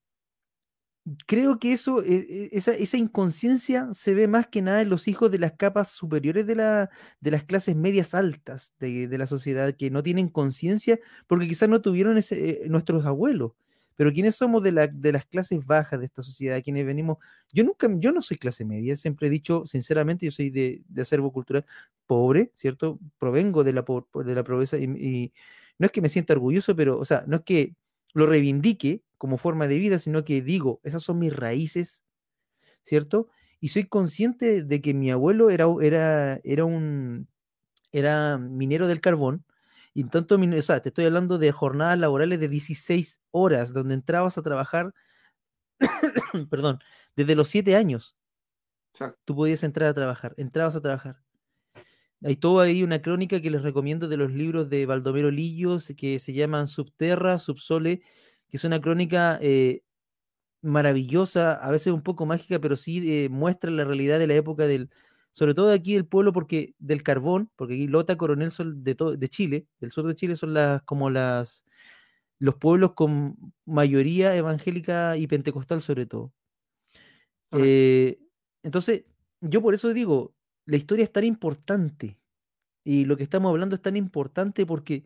[1.25, 5.31] creo que eso, e, e, esa, inconsciencia se ve más que nada en los hijos
[5.31, 9.91] de las capas superiores de, la, de las clases medias altas de, la sociedad, que
[9.91, 13.53] no tienen conciencia porque quizás no tuvieron ese, eh, nuestros abuelos.
[13.95, 17.17] Pero quienes somos de, la, de las clases bajas de esta sociedad, quienes venimos,
[17.51, 21.01] yo nunca, yo no soy clase media, siempre he dicho, sinceramente, yo soy de, de
[21.01, 21.65] acervo cultural
[22.07, 22.99] pobre, ¿cierto?
[23.19, 23.85] Provengo de la,
[24.25, 25.31] de la pobreza y,
[25.79, 27.75] no es que me sienta orgulloso, pero, o sea, no es que
[28.13, 32.03] lo reivindique como forma de vida, sino que digo, esas son mis raíces,
[32.83, 33.27] ¿cierto?
[33.63, 37.29] y soy consciente de que mi abuelo era, era, era un
[37.93, 39.45] era minero del carbón,
[39.93, 44.37] y tanto, o sea, te estoy hablando de jornadas laborales de 16 horas, donde entrabas
[44.37, 44.93] a trabajar,
[46.49, 46.79] perdón,
[47.15, 48.15] desde los 7 años.
[49.25, 51.17] Tú podías entrar a trabajar, entrabas a trabajar.
[52.23, 56.19] Hay todo ahí una crónica que les recomiendo de los libros de Baldomero Lillos que
[56.19, 58.01] se llaman Subterra, Subsole,
[58.49, 59.83] que es una crónica eh,
[60.61, 64.65] maravillosa, a veces un poco mágica, pero sí eh, muestra la realidad de la época
[64.67, 64.89] del,
[65.33, 69.29] sobre todo aquí el pueblo porque del carbón, porque aquí Lota, Coronel son de, de
[69.29, 71.65] Chile, del sur de Chile son las como las
[72.39, 76.33] los pueblos con mayoría evangélica y pentecostal sobre todo.
[77.51, 78.19] Eh,
[78.63, 79.05] entonces,
[79.41, 82.19] yo por eso digo, la historia es tan importante
[82.83, 85.05] y lo que estamos hablando es tan importante porque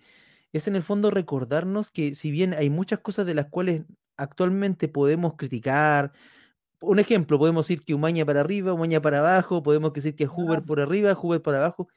[0.51, 3.83] es en el fondo recordarnos que si bien hay muchas cosas de las cuales
[4.17, 6.13] actualmente podemos criticar,
[6.81, 10.63] un ejemplo, podemos decir que Umaña para arriba, Umaña para abajo, podemos decir que Huber
[10.63, 11.87] por arriba, Huber para abajo,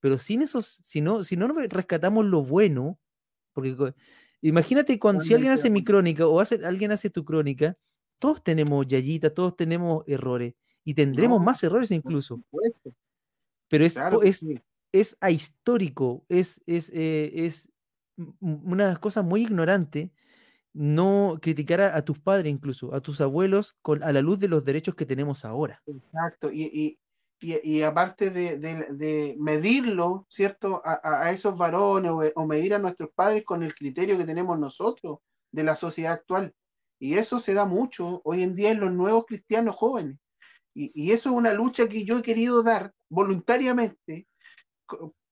[0.00, 2.98] pero sin esos, si no, si no rescatamos lo bueno,
[3.52, 3.94] porque
[4.40, 7.76] imagínate cuando si alguien hace mi crónica o hace, alguien hace tu crónica,
[8.18, 12.42] todos tenemos yayitas, todos tenemos errores y tendremos más errores incluso.
[13.68, 14.44] Pero es, es,
[14.92, 17.68] es ahistórico, es, es, eh, es
[18.40, 20.12] una cosa muy ignorante
[20.74, 24.64] no criticar a, tus padres incluso, a tus abuelos, con, a la luz de los
[24.64, 25.80] derechos que tenemos ahora.
[25.86, 26.98] Exacto, y,
[27.40, 30.82] y, aparte de, medirlo, ¿cierto?
[30.84, 35.18] A, esos varones o, medir a nuestros padres con el criterio que tenemos nosotros
[35.52, 36.52] de la sociedad actual.
[36.98, 40.18] Y eso se da mucho hoy en día en los nuevos cristianos jóvenes.
[40.74, 44.26] Y, y eso es una lucha que yo he querido dar voluntariamente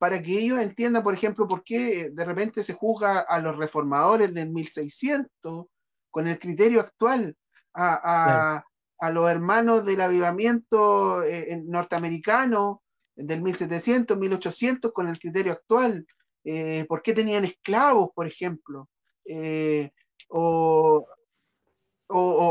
[0.03, 4.35] para que ellos entiendan, por ejemplo, por qué de repente se juzga a los reformadores
[4.35, 5.67] del 1600
[6.11, 7.37] con el criterio actual,
[7.73, 8.65] a,
[9.12, 12.83] los hermanos del avivamiento eh, norteamericano
[13.15, 16.05] del 1700, 1800 con el criterio actual,
[16.43, 18.88] eh, por qué tenían esclavos, por ejemplo,
[19.25, 19.93] eh,
[20.31, 21.07] o,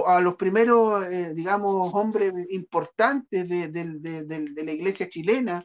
[0.08, 1.04] a los primeros,
[1.36, 5.62] digamos, hombres importantes de la iglesia chilena,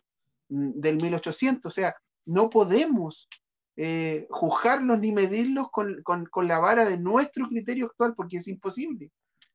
[0.48, 1.70] del 1800.
[1.70, 3.28] O sea, no podemos
[3.76, 6.02] eh, juzgarlos ni medirlos con,
[6.48, 9.10] la vara de nuestro criterio actual porque es imposible.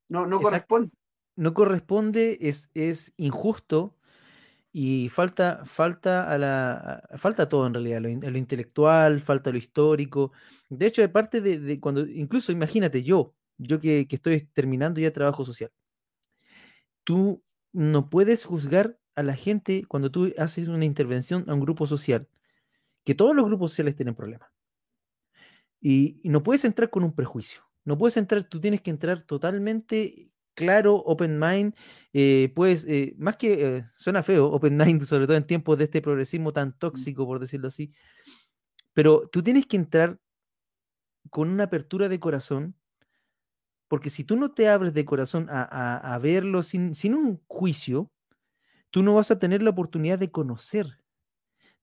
[0.09, 0.91] No, no corresponde.
[1.35, 3.95] No corresponde, es, es injusto
[4.73, 10.31] y falta, falta a la falta todo en realidad, lo, lo, intelectual, falta lo histórico.
[10.69, 15.11] De hecho, de parte de, cuando, incluso imagínate yo, yo que, que estoy terminando ya
[15.11, 15.71] trabajo social,
[17.03, 21.87] tú no puedes juzgar a la gente cuando tú haces una intervención a un grupo
[21.87, 22.27] social,
[23.03, 24.49] que todos los grupos sociales tienen problemas.
[25.81, 27.63] Y, no puedes entrar con un prejuicio.
[27.83, 31.75] No puedes entrar, tú tienes que entrar totalmente claro, open mind.
[32.13, 35.85] Eh, pues, eh, más que eh, suena feo, open mind, sobre todo en tiempos de
[35.85, 37.91] este progresismo tan tóxico, por decirlo así.
[38.93, 40.19] Pero tú tienes que entrar
[41.29, 42.75] con una apertura de corazón,
[43.87, 48.11] porque si tú no te abres de corazón a, verlo sin, sin un juicio,
[48.91, 50.99] tú no vas a tener la oportunidad de conocer,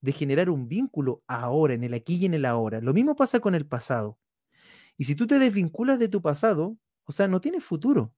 [0.01, 2.79] de generar un vínculo ahora, en el aquí y en el ahora.
[2.79, 4.17] Lo mismo pasa con el pasado.
[4.95, 8.13] Y si tú te desvinculas de tu pasado, o sea, no tienes futuro.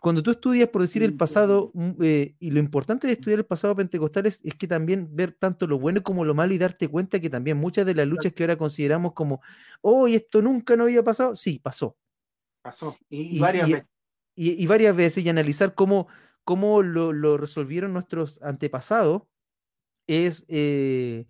[0.00, 3.46] Cuando tú estudias, por decir, el pasado, mm, eh, y lo importante de estudiar el
[3.46, 7.18] pasado pentecostal es, que también ver tanto lo bueno como lo malo y darte cuenta
[7.18, 9.40] que también muchas de las luchas que ahora consideramos como,
[9.80, 11.96] oh, esto nunca no había pasado, sí, pasó.
[12.62, 13.88] Pasó, y, varias veces.
[14.36, 16.06] y, varias veces, y analizar cómo,
[16.48, 19.24] cómo lo, resolvieron nuestros antepasados,
[20.06, 21.26] es, eh,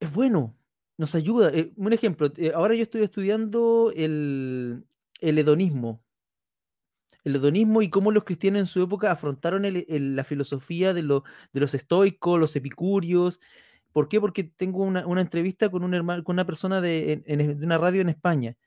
[0.00, 0.54] es bueno,
[0.98, 1.50] nos ayuda.
[1.54, 4.84] Eh, un ejemplo, eh, ahora yo estoy estudiando el,
[5.22, 6.04] hedonismo.
[7.24, 11.72] El hedonismo y cómo los cristianos en su época afrontaron la filosofía de, de, los
[11.72, 13.40] estoicos, los epicúreos.
[13.92, 14.20] ¿Por qué?
[14.20, 17.24] Porque tengo una, entrevista con, un con una persona de
[17.62, 18.58] una radio en España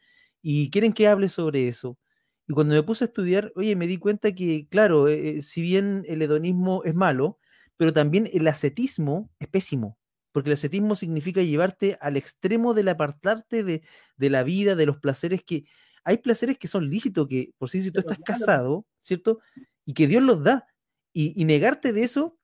[0.41, 1.99] y quieren que hable sobre eso.
[2.47, 5.62] Y cuando me puse a estudiar, oye, me di cuenta que, claro, eh, eh, si
[5.62, 7.39] bien el hedonismo es malo,
[7.77, 9.97] pero también el ascetismo es pésimo,
[10.31, 13.81] porque el ascetismo significa llevarte al extremo del apartarte de,
[14.17, 15.65] de la vida, de los placeres que...
[16.03, 19.39] Hay placeres que son lícitos, que por si, si tú estás casado, ¿cierto?
[19.86, 20.67] Y que Dios los da.
[21.13, 22.38] Y, negarte de eso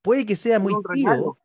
[0.00, 1.38] puede que sea muy pío.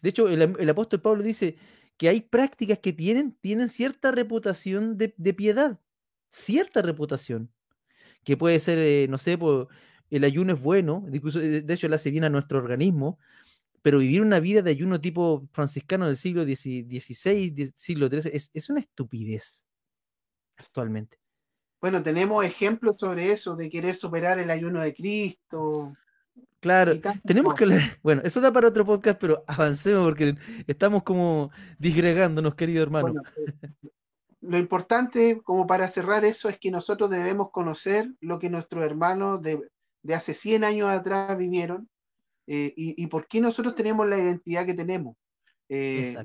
[0.00, 1.56] De hecho, el, apóstol Pablo dice
[1.96, 5.80] que hay prácticas que tienen, tienen cierta reputación de, de piedad
[6.30, 7.50] cierta reputación,
[8.24, 9.38] que puede ser, eh, no sé,
[10.10, 13.18] el ayuno es bueno, eh, de hecho le hace bien a nuestro organismo,
[13.82, 18.80] pero vivir una vida de ayuno tipo franciscano del siglo XVI, siglo XIII, es, una
[18.80, 19.66] estupidez
[20.56, 21.18] actualmente.
[21.80, 25.94] Bueno, tenemos ejemplos sobre eso, de querer superar el ayuno de Cristo.
[26.60, 26.92] Claro,
[27.24, 27.82] tenemos que leer.
[28.02, 33.14] Bueno, eso da para otro podcast, pero avancemos porque estamos como disgregándonos, querido hermano.
[33.36, 33.88] Eh,
[34.40, 39.42] lo importante, como para cerrar eso, es que nosotros debemos conocer lo que nuestros hermanos
[39.42, 39.60] de,
[40.14, 41.88] hace 100 años atrás vivieron
[42.46, 45.16] eh, y, por qué nosotros tenemos la identidad que tenemos.
[45.68, 46.16] Eh,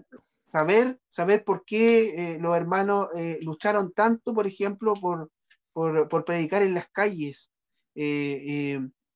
[0.43, 3.09] saber, saber por qué los hermanos
[3.41, 5.29] lucharon tanto, por ejemplo, por,
[5.73, 7.51] por, por predicar en las calles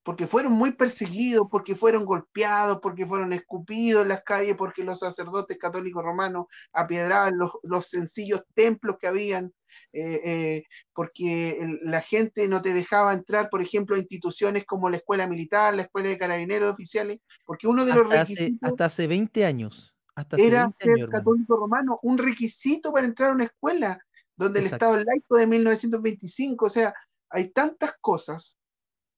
[0.10, 4.98] porque fueron muy perseguidos, porque fueron golpeados, porque fueron escupidos en las calles, porque los
[4.98, 9.54] sacerdotes católicos romanos apiedraban los, sencillos templos que habían,
[9.94, 14.98] eh, eh, porque la gente no te dejaba entrar, por ejemplo, a instituciones como la
[14.98, 18.58] escuela militar, la escuela de carabineros oficiales, porque uno de los requisitos...
[18.64, 19.94] hasta hace 20 años.
[20.16, 24.00] Hasta era ser católico romano, un requisito para entrar a una escuela,
[24.36, 26.96] donde el Estado laico de 1925, o sea,
[27.30, 28.59] hay tantas cosas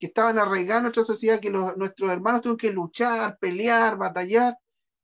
[0.01, 4.57] que estaban arraigados en nuestra sociedad, que nuestros hermanos tuvieron que luchar, pelear, batallar,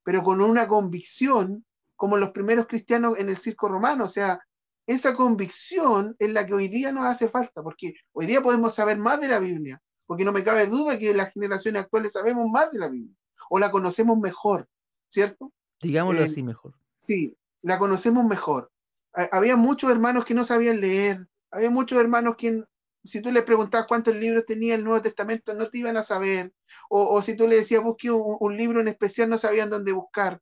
[0.03, 1.63] pero con una convicción,
[1.95, 4.05] como los primeros cristianos en el circo romano.
[4.05, 4.41] O sea,
[4.87, 8.97] esa convicción es la que hoy día nos hace falta, porque hoy día podemos saber
[8.97, 12.71] más de la Biblia, porque no me cabe duda que las generaciones actuales sabemos más
[12.71, 13.15] de la Biblia,
[13.51, 14.67] o la conocemos mejor,
[15.09, 15.53] ¿cierto?
[15.79, 16.73] Digámoslo eh, así mejor.
[17.01, 18.71] Sí, la conocemos mejor.
[19.13, 22.63] Había muchos hermanos que no sabían leer, había muchos hermanos que
[23.07, 26.53] si tú le preguntabas cuántos libros tenía el Nuevo Testamento, no te iban a saber.
[26.89, 30.41] O, si tú le decías, busque un, libro en especial, no sabían dónde buscar.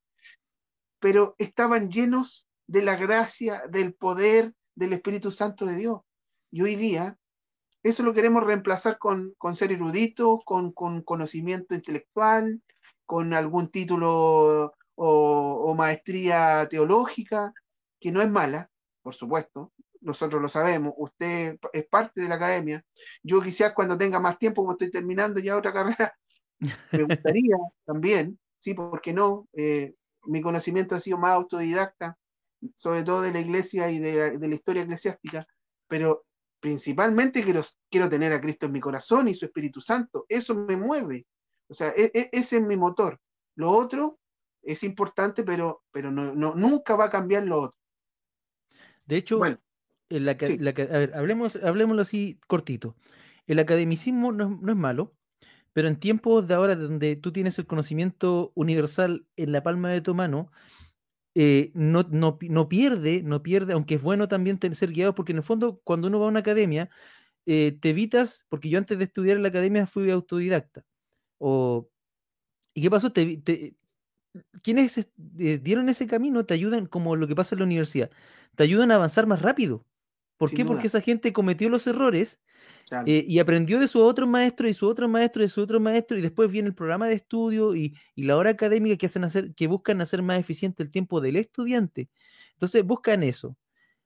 [1.00, 6.00] Pero estaban llenos de la gracia, del poder del Espíritu Santo de Dios.
[6.52, 7.18] Y hoy día,
[7.84, 12.62] eso lo queremos reemplazar con, ser eruditos, con, conocimiento intelectual,
[13.06, 17.54] con algún título o maestría teológica,
[18.00, 18.70] que no es mala,
[19.04, 19.72] por supuesto,
[20.06, 22.84] nosotros lo sabemos, usted es parte de la academia.
[23.24, 26.16] Yo quizás cuando tenga más tiempo, como estoy terminando ya otra carrera,
[26.92, 32.18] me gustaría también, sí, porque no, eh, mi conocimiento ha sido más autodidacta,
[32.76, 35.46] sobre todo de la iglesia y de, la historia eclesiástica,
[35.88, 36.26] pero
[36.60, 40.78] principalmente quiero, quiero tener a Cristo en mi corazón y su Espíritu Santo, eso me
[40.78, 41.28] mueve,
[41.68, 43.20] o sea, e, e, ese es mi motor.
[43.56, 44.20] Lo otro
[44.62, 47.78] es importante, pero, pero no, nunca va a cambiar lo otro.
[49.06, 49.58] De hecho, bueno,
[50.10, 50.36] la, a
[51.00, 52.96] ver, hablemos, hablemoslo así cortito.
[53.48, 55.16] El academicismo no, es malo,
[55.74, 60.02] pero en tiempos de ahora donde tú tienes el conocimiento universal en la palma de
[60.02, 60.52] tu mano,
[61.36, 65.44] eh, no, no, pierde, no pierde, aunque es bueno también ser guiado, porque en el
[65.44, 66.90] fondo cuando uno va a una academia,
[67.46, 70.86] eh, te evitas, porque yo antes de estudiar en la academia fui autodidacta.
[71.40, 71.90] O,
[72.74, 73.12] ¿Y qué pasó?
[73.12, 73.42] Te,
[74.62, 74.98] quienes
[75.40, 78.12] eh, dieron ese camino te ayudan, como lo que pasa en la universidad,
[78.56, 79.86] te ayudan a avanzar más rápido.
[80.38, 80.66] ¿Por qué?
[80.66, 82.42] Porque esa gente cometió los errores
[83.06, 86.18] eh, y aprendió de su otro maestro y su otro maestro y su otro maestro
[86.18, 89.68] y después viene el programa de estudio y, la hora académica que, hacen hacer, que
[89.68, 92.10] buscan hacer más eficiente el tiempo del estudiante.
[92.54, 93.58] Entonces buscan eso.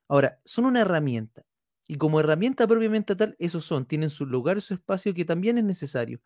[0.08, 1.44] Ahora, son una herramienta.
[1.88, 5.64] Y como herramienta propiamente tal, esos son, tienen su lugar su espacio que también es
[5.64, 6.22] necesario.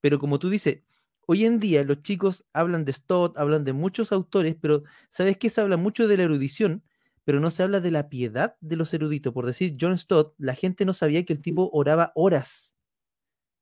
[0.00, 0.82] Pero como tú dices,
[1.26, 5.48] hoy en día los chicos hablan de Stott, hablan de muchos autores, pero ¿sabes qué?
[5.48, 6.82] Se habla mucho de la erudición,
[7.30, 9.32] pero no se habla de la piedad de los eruditos.
[9.32, 12.74] Por decir John Stott, la gente no sabía que el tipo oraba horas,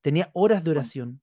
[0.01, 1.21] tenía horas de oración.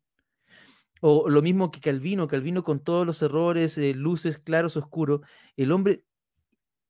[1.02, 5.22] O lo mismo que Calvino, Calvino con todos los errores, eh, luces, claros, oscuros,
[5.58, 6.04] el hombre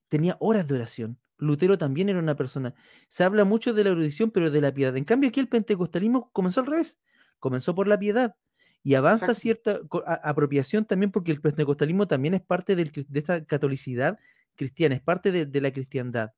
[0.10, 1.22] tenía horas de oración.
[1.38, 2.74] Lutero también era una persona.
[3.08, 4.98] Se habla mucho de la erudición, pero de la piedad.
[4.98, 7.00] En cambio, aquí el pentecostalismo comenzó al revés.
[7.40, 8.36] Comenzó por la piedad
[8.84, 9.80] y avanza cierta
[10.22, 14.20] apropiación también porque el pentecostalismo también es parte de esta catolicidad
[14.56, 16.32] cristiana, es parte de, la cristiandad.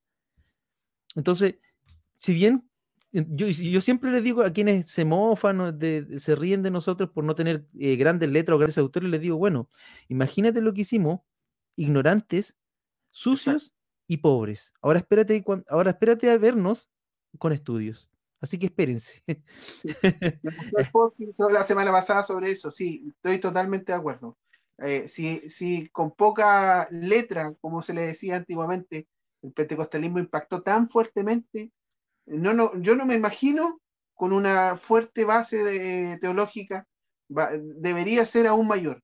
[1.16, 1.56] Entonces,
[2.18, 2.70] si bien
[3.12, 5.80] yo, yo, siempre les digo a quienes se mofan,
[6.18, 9.38] se ríen de nosotros por no tener eh, grandes letras o grandes autores, les digo,
[9.38, 9.70] bueno,
[10.10, 11.22] imagínate lo que hicimos,
[11.76, 12.58] ignorantes,
[13.12, 13.74] sucios
[14.08, 14.74] y pobres.
[14.82, 16.90] Ahora espérate, ahora espérate a vernos
[17.40, 18.10] con estudios.
[18.40, 19.24] Así que espérense.
[21.52, 24.38] la semana pasada sobre eso, sí, estoy totalmente de acuerdo.
[24.80, 29.08] Eh, si, con poca letra, como se le decía antiguamente,
[29.42, 31.72] el pentecostalismo impactó tan fuertemente,
[32.26, 33.82] no, no, yo no me imagino
[34.14, 36.88] con una fuerte base teológica,
[37.30, 39.02] debería ser aún mayor.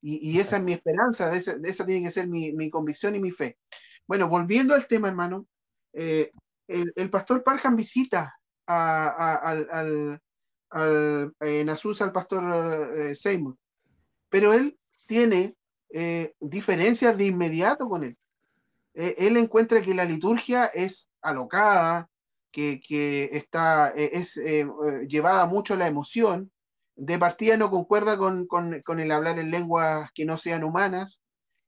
[0.00, 3.58] Y, esa es mi esperanza, esa, esa tiene que ser mi, convicción y mi fe.
[4.06, 5.46] Bueno, volviendo al tema, hermano,
[5.92, 6.30] eh,
[6.68, 10.20] el, pastor Parham visita al, al,
[10.70, 13.56] al, en Azusa al pastor eh, Seymour,
[14.28, 14.78] pero él
[15.08, 15.56] tiene
[15.90, 18.16] eh, diferencias de inmediato con él.
[18.94, 22.08] Eh, él encuentra que la liturgia es alocada,
[22.52, 24.66] que, está, eh, es eh,
[25.08, 26.50] llevada mucho la emoción,
[26.96, 31.20] de partida no concuerda con, con, el hablar en lenguas que no sean humanas,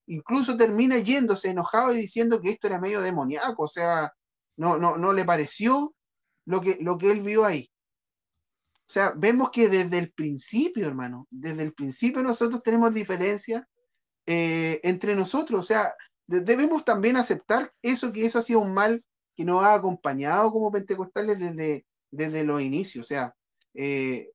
[0.07, 4.13] incluso termina yéndose enojado y diciendo que esto era medio demoníaco, o sea,
[4.57, 5.95] no, no, no le pareció
[6.47, 7.71] lo que, lo que él vio ahí.
[8.91, 13.63] O sea, vemos que desde el principio, hermano, desde el principio nosotros tenemos diferencias
[14.27, 15.61] eh, entre nosotros.
[15.61, 15.95] O sea,
[16.27, 19.05] debemos también aceptar eso, que eso ha sido un mal
[19.37, 23.05] que nos ha acompañado como pentecostales desde, desde los inicios.
[23.05, 23.33] O sea,
[23.75, 24.33] eh,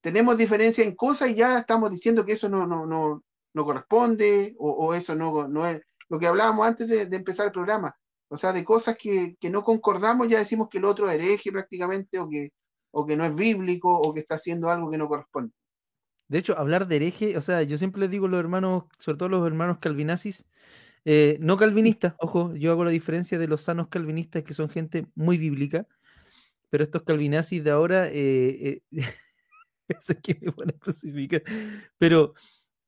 [0.00, 3.22] tenemos diferencia en cosas y ya estamos diciendo que eso no, no, no,
[3.52, 7.94] no corresponde o, eso no, no es lo que hablábamos antes de, empezar el programa.
[8.28, 12.18] O sea, de cosas que, que, no concordamos, ya decimos que el otro hereje prácticamente
[12.18, 12.52] o que,
[12.92, 15.52] o que no es bíblico o que está haciendo algo que no corresponde.
[16.28, 19.18] De hecho, hablar de hereje, o sea, yo siempre les digo a los hermanos, sobre
[19.18, 20.46] todo los hermanos calvinazis,
[21.04, 25.06] eh, no calvinistas, ojo, yo hago la diferencia de los sanos calvinistas que son gente
[25.14, 25.86] muy bíblica,
[26.70, 29.04] pero estos calvinazis de ahora, eh, eh
[30.22, 31.42] que me van a crucificar,
[31.98, 32.34] pero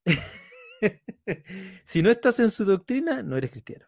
[1.84, 3.86] si no estás en su doctrina, no eres cristiano.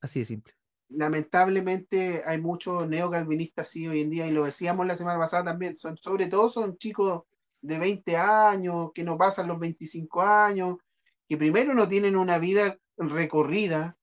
[0.00, 0.57] Así de simple
[0.90, 5.76] lamentablemente hay muchos neocalvinistas así hoy en día, y lo decíamos la semana pasada también,
[5.76, 7.22] son, sobre todo son chicos
[7.60, 10.76] de 20 años, que no pasan los 25 años,
[11.28, 13.96] que primero no tienen una vida recorrida,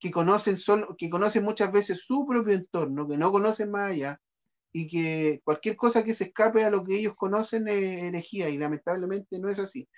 [0.00, 4.20] que conocen, solo, que conocen muchas veces su propio entorno, que no conocen más allá,
[4.72, 8.58] y que cualquier cosa que se escape a lo que ellos conocen es herejía, y
[8.58, 9.88] lamentablemente no es así.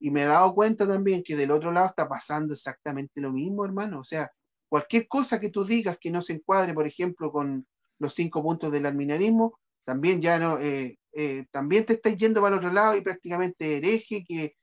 [0.00, 3.64] Y me he dado cuenta también que del otro lado está pasando exactamente lo mismo,
[3.64, 4.00] hermano.
[4.00, 4.30] O sea,
[4.68, 7.66] cualquier cosa que tú digas que no se encuadre, por ejemplo, con
[7.98, 12.56] los cinco puntos del arminianismo, también ya no, eh, eh, también te estás yendo para
[12.56, 14.56] el otro lado y prácticamente hereje, que,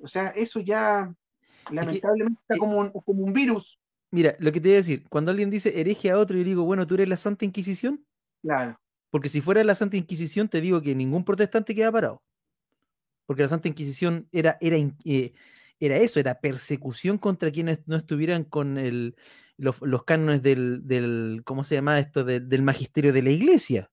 [0.00, 1.12] o sea, eso ya
[1.70, 3.78] lamentablemente está eh, como un, como un virus.
[4.10, 6.64] Mira, lo que te voy a decir, cuando alguien dice hereje a otro, y digo,
[6.64, 8.04] bueno, tú eres la Santa Inquisición.
[8.42, 8.80] Claro.
[9.10, 12.22] Porque si fuera la Santa Inquisición, te digo que ningún protestante queda parado.
[13.26, 14.76] Porque la Santa Inquisición era, era,
[15.80, 19.16] era eso, era persecución contra quienes no estuvieran con el,
[19.58, 22.24] los, cánones del, ¿cómo se llama esto?
[22.24, 23.90] del magisterio de la iglesia.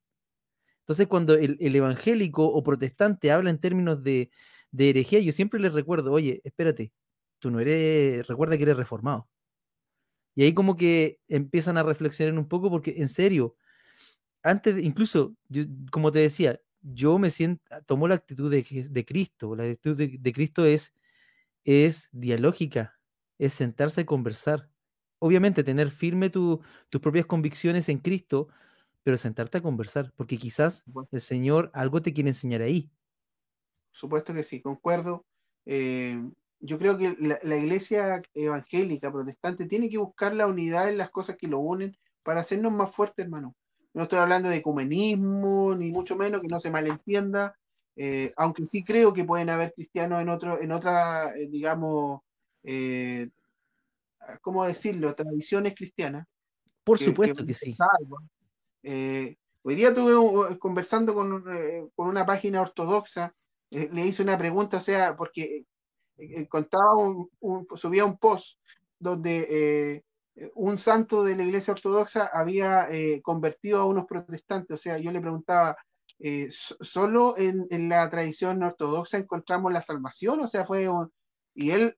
[0.81, 4.29] Entonces, cuando el, evangélico o protestante habla en términos de,
[4.71, 6.93] de, herejía, yo siempre les recuerdo, oye, espérate,
[7.39, 9.27] tú no eres, recuerda que eres reformado.
[10.35, 13.55] Y ahí como que empiezan a reflexionar un poco porque, en serio,
[14.43, 15.35] antes, incluso,
[15.91, 20.17] como te decía, yo me siento, tomo la actitud de, de Cristo, la actitud de,
[20.19, 20.93] de Cristo es,
[21.63, 22.99] es dialógica,
[23.39, 24.69] es sentarse a conversar
[25.19, 26.59] obviamente tener firme tus
[27.01, 28.47] propias convicciones en Cristo,
[29.03, 32.89] pero sentarte a conversar, porque quizás el Señor algo te quiere enseñar ahí.
[33.91, 35.25] Supuesto que sí, concuerdo.
[35.65, 36.19] Eh,
[36.59, 41.37] yo creo que la, iglesia evangélica, protestante, tiene que buscar la unidad en las cosas
[41.37, 43.55] que lo unen para hacernos más fuertes, hermano.
[43.93, 47.55] No estoy hablando de ecumenismo, ni mucho menos, que no se malentienda,
[47.95, 52.21] eh, aunque sí creo que pueden haber cristianos en otro, en otra, eh, digamos,
[54.41, 56.27] ¿cómo decirlo?, tradiciones cristianas.
[56.83, 57.75] Por supuesto que, sí.
[58.83, 63.33] Eh, hoy día estuve conversando con, eh, con una página ortodoxa,
[63.71, 65.65] eh, le hice una pregunta, o sea, porque
[66.47, 68.59] contaba, un, subía un post
[68.99, 70.03] donde
[70.53, 72.87] un santo de la iglesia ortodoxa había
[73.21, 75.75] convertido a unos protestantes, o sea, yo le preguntaba,
[76.49, 80.39] ¿solo en, en, la tradición ortodoxa encontramos la salvación?
[80.39, 80.87] O sea, fue
[81.55, 81.97] y él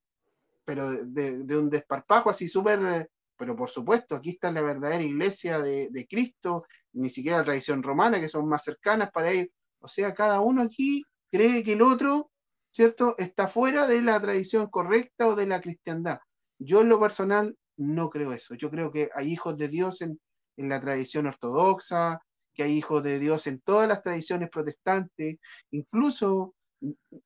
[0.67, 3.07] pero de, un desparpajo así súper, eh,
[3.37, 8.19] pero por supuesto, aquí está la verdadera iglesia de, Cristo, ni siquiera la tradición romana,
[8.19, 9.47] que son más cercanas para ellos.
[9.79, 12.31] O sea, cada uno aquí cree que el otro,
[12.69, 16.19] ¿cierto?, está fuera de la tradición correcta o de la cristiandad.
[16.59, 18.53] Yo en lo personal no creo eso.
[18.55, 20.19] Yo creo que hay hijos de Dios en,
[20.57, 22.19] la tradición ortodoxa,
[22.53, 25.37] que hay hijos de Dios en todas las tradiciones protestantes,
[25.71, 26.55] incluso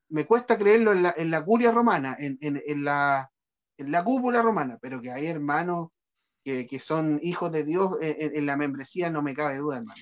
[0.09, 3.31] me cuesta creerlo en la, en la curia romana, en, en, la,
[3.77, 5.89] en la cúpula romana, pero que hay hermanos
[6.43, 10.01] que, son hijos de Dios en, la membresía, no me cabe duda, hermano.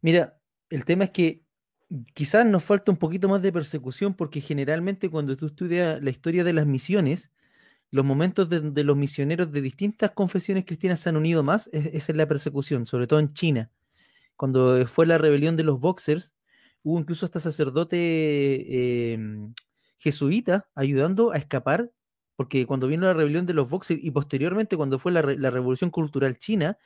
[0.00, 0.38] Mira,
[0.70, 1.42] el tema es que
[2.14, 6.44] quizás nos falta un poquito más de persecución, porque generalmente cuando tú estudias la historia
[6.44, 7.30] de las misiones,
[7.90, 12.16] los momentos de, los misioneros de distintas confesiones cristianas se han unido más, esa es
[12.16, 13.70] la persecución, sobre todo en China.
[14.36, 16.35] Cuando fue la rebelión de los boxers,
[16.86, 19.52] hubo incluso hasta sacerdote em,
[19.98, 21.90] jesuita ayudando a escapar,
[22.36, 26.38] porque cuando vino la rebelión de los boxers y posteriormente cuando fue la, revolución cultural
[26.38, 26.78] china,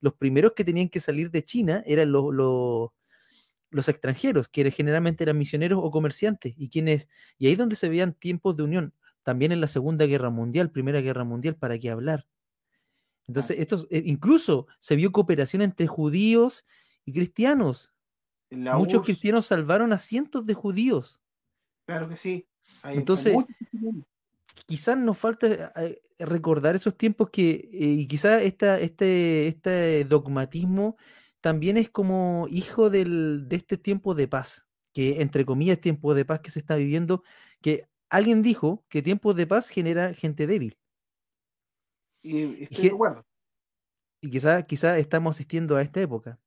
[0.00, 5.36] los primeros que tenían que salir de China eran los, los, extranjeros, que generalmente eran
[5.36, 8.94] misioneros o comerciantes, y quienes, y ahí es donde se veían tiempos de unión,
[9.24, 12.28] también en la Segunda Guerra Mundial, Primera Guerra Mundial, ¿para qué hablar?
[13.26, 16.64] Entonces, esto, eh, incluso se vio cooperación entre judíos
[17.04, 17.92] y cristianos.
[18.50, 21.20] Muchos cristianos salvaron a cientos de judíos.
[21.86, 22.48] Claro que sí.
[22.84, 23.34] Entonces,
[24.66, 30.96] quizás nos falta eh, recordar esos tiempos que, eh, y quizás esta, este, este dogmatismo
[31.40, 36.24] también es como hijo del, de este tiempo de paz, que entre comillas tiempo de
[36.24, 37.22] paz que se está viviendo,
[37.60, 40.78] que alguien dijo que tiempos de paz genera gente débil.
[42.22, 43.26] Y estoy de acuerdo.
[44.20, 46.38] Y quizás quizá estamos asistiendo a esta época.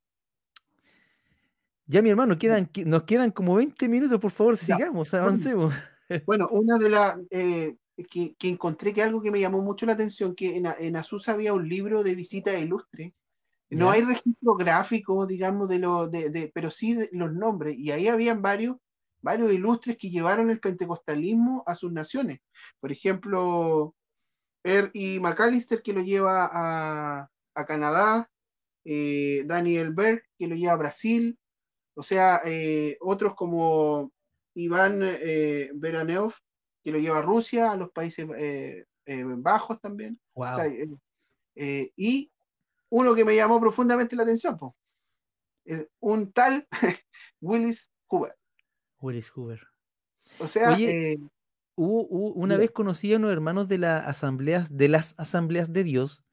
[1.92, 5.74] Ya, mi hermano, quedan, nos quedan como 20 minutos, por favor, sigamos, avancemos.
[6.26, 7.76] Bueno, una de las eh,
[8.10, 11.52] que, encontré que algo que me llamó mucho la atención, que en, en Azusa había
[11.52, 13.14] un libro de visita ilustre.
[13.70, 18.42] No hay registro gráfico, digamos, de lo, de, pero sí los nombres, y ahí habían
[18.42, 18.78] varios,
[19.22, 22.40] varios ilustres que llevaron el pentecostalismo a sus naciones.
[22.80, 23.94] Por ejemplo,
[24.64, 28.30] Er y McAllister, que lo lleva a, a Canadá,
[28.86, 31.38] eh, Daniel Berg, que lo lleva a Brasil,
[32.02, 34.12] o sea, eh, otros como
[34.56, 36.34] Iván eh, Veraneov,
[36.84, 40.20] que lo lleva a Rusia, a los Países eh, Bajos también.
[41.96, 42.32] y
[42.90, 44.58] uno que me llamó profundamente la atención,
[46.00, 46.68] un tal
[47.40, 48.36] Willis Hoover.
[49.00, 49.62] Willis Hoover.
[50.40, 50.76] O sea,
[51.76, 56.24] hubo, una vez conocí a unos hermanos de las asambleas, de las asambleas de Dios,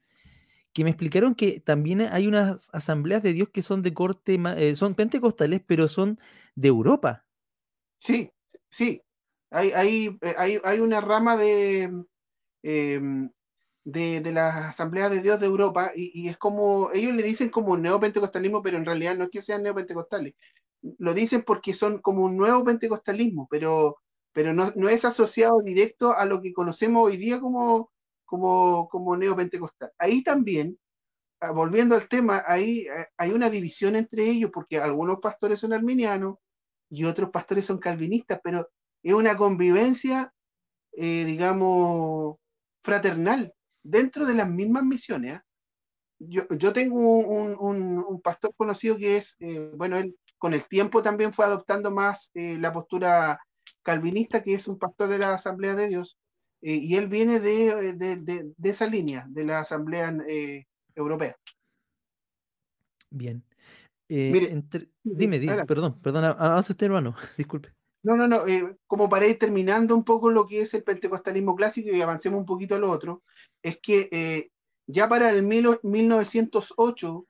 [0.79, 4.77] que me explicaron que también hay unas asambleas de Dios que son de corte, eh,
[4.77, 6.21] son pentecostales, pero son
[6.55, 7.27] de Europa.
[7.99, 8.31] Sí,
[8.71, 9.03] sí.
[9.51, 12.05] Hay, hay, eh, hay, hay una rama de,
[12.63, 13.29] em,
[13.83, 17.77] de, de, las asambleas de Dios de Europa y, es como, ellos le dicen como
[17.77, 20.35] neopentecostalismo, pero en realidad no es que sean neopentecostales.
[20.99, 23.97] Lo dicen porque son como un nuevo pentecostalismo, pero,
[24.33, 27.91] pero no, no es asociado directo a lo que conocemos hoy día como,
[28.29, 29.91] como, como neopentecostal.
[29.99, 30.79] Ahí también,
[31.41, 35.73] ah, volviendo al tema, ahí eh, hay una división entre ellos, porque algunos pastores son
[35.73, 36.37] arminianos
[36.91, 38.69] y otros pastores son calvinistas, pero
[39.03, 40.33] es una convivencia,
[40.93, 42.37] eh, digamos,
[42.85, 45.37] fraternal dentro de las mismas misiones.
[45.37, 45.45] ¿ah?
[46.19, 51.03] Yo, yo, tengo un, un, pastor conocido que es, eh, bueno, él con el tiempo
[51.03, 53.41] también fue adoptando más la postura
[53.83, 56.19] calvinista, que es un pastor de la Asamblea de Dios,
[56.61, 61.37] eh, y él viene de, de, de, esa línea, de la Asamblea eh, Europea.
[63.11, 63.45] Bien.
[64.09, 64.63] Eh,
[65.03, 67.73] dime, dime perdón, perdón, avanza usted, hermano, disculpe.
[68.03, 68.45] No, no, no,
[68.87, 72.47] como para ir terminando un poco lo que es el pentecostalismo clásico y avancemos un
[72.47, 73.23] poquito a lo otro,
[73.63, 74.51] es que
[74.87, 77.27] ya para el mil, 1908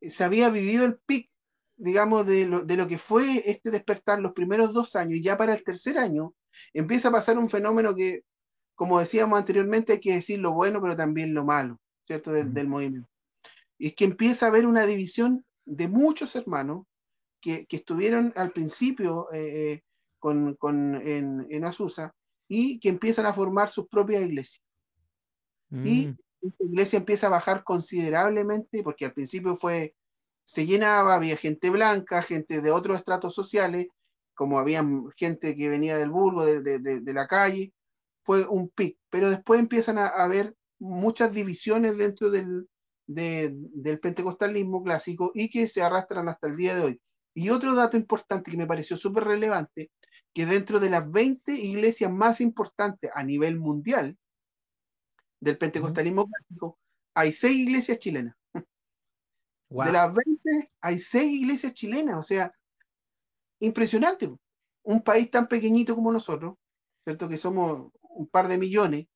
[0.00, 1.30] se había vivido el pic,
[1.76, 5.36] digamos, de lo, de lo que fue este despertar los primeros dos años, y ya
[5.36, 6.34] para el tercer año
[6.72, 8.22] empieza a pasar un fenómeno que
[8.74, 12.32] como decíamos anteriormente, hay que decir lo bueno, pero también lo malo, ¿cierto?
[12.32, 13.08] Del, movimiento.
[13.78, 16.86] Y es que empieza a haber una división de muchos hermanos
[17.40, 19.82] que, estuvieron al principio eh, eh,
[20.18, 20.56] con,
[21.02, 22.14] en, en, Azusa
[22.48, 24.62] y que empiezan a formar sus propias iglesias.
[25.70, 26.16] Y mm.
[26.42, 29.94] esta iglesia empieza a bajar considerablemente, porque al principio fue,
[30.44, 33.88] se llenaba, había gente blanca, gente de otros estratos sociales,
[34.34, 34.84] como había
[35.16, 37.72] gente que venía del burgo, de, de, de la calle,
[38.24, 42.68] fue un pic, pero después empiezan a, haber muchas divisiones dentro del,
[43.06, 47.00] del pentecostalismo clásico y que se arrastran hasta el día de hoy.
[47.34, 49.90] Y otro dato importante que me pareció súper relevante,
[50.32, 54.16] que dentro de las 20 iglesias más importantes a nivel mundial
[55.40, 56.78] del pentecostalismo clásico,
[57.14, 58.34] hay seis iglesias chilenas.
[58.54, 62.52] De las 20 hay seis iglesias chilenas, o sea,
[63.60, 64.32] impresionante.
[64.82, 66.54] Un país tan pequeñito como nosotros,
[67.04, 67.28] ¿cierto?
[67.28, 69.06] Que somos un par de millones,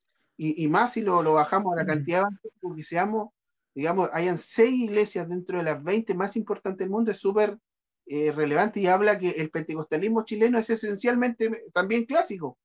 [0.41, 2.23] y, más si lo, bajamos a la cantidad,
[2.61, 3.31] porque seamos,
[3.75, 7.59] digamos, hayan seis iglesias dentro de las 20 más importantes del mundo, es súper
[8.07, 12.57] eh, relevante y habla que el pentecostalismo chileno es esencialmente también clásico,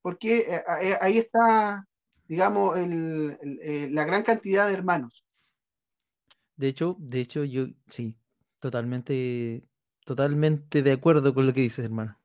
[0.00, 1.86] porque eh, eh, ahí está,
[2.26, 5.26] digamos, la gran cantidad de hermanos.
[6.56, 8.16] De hecho, de hecho, yo sí,
[8.58, 9.64] totalmente,
[10.06, 12.18] totalmente de acuerdo con lo que dices, hermano.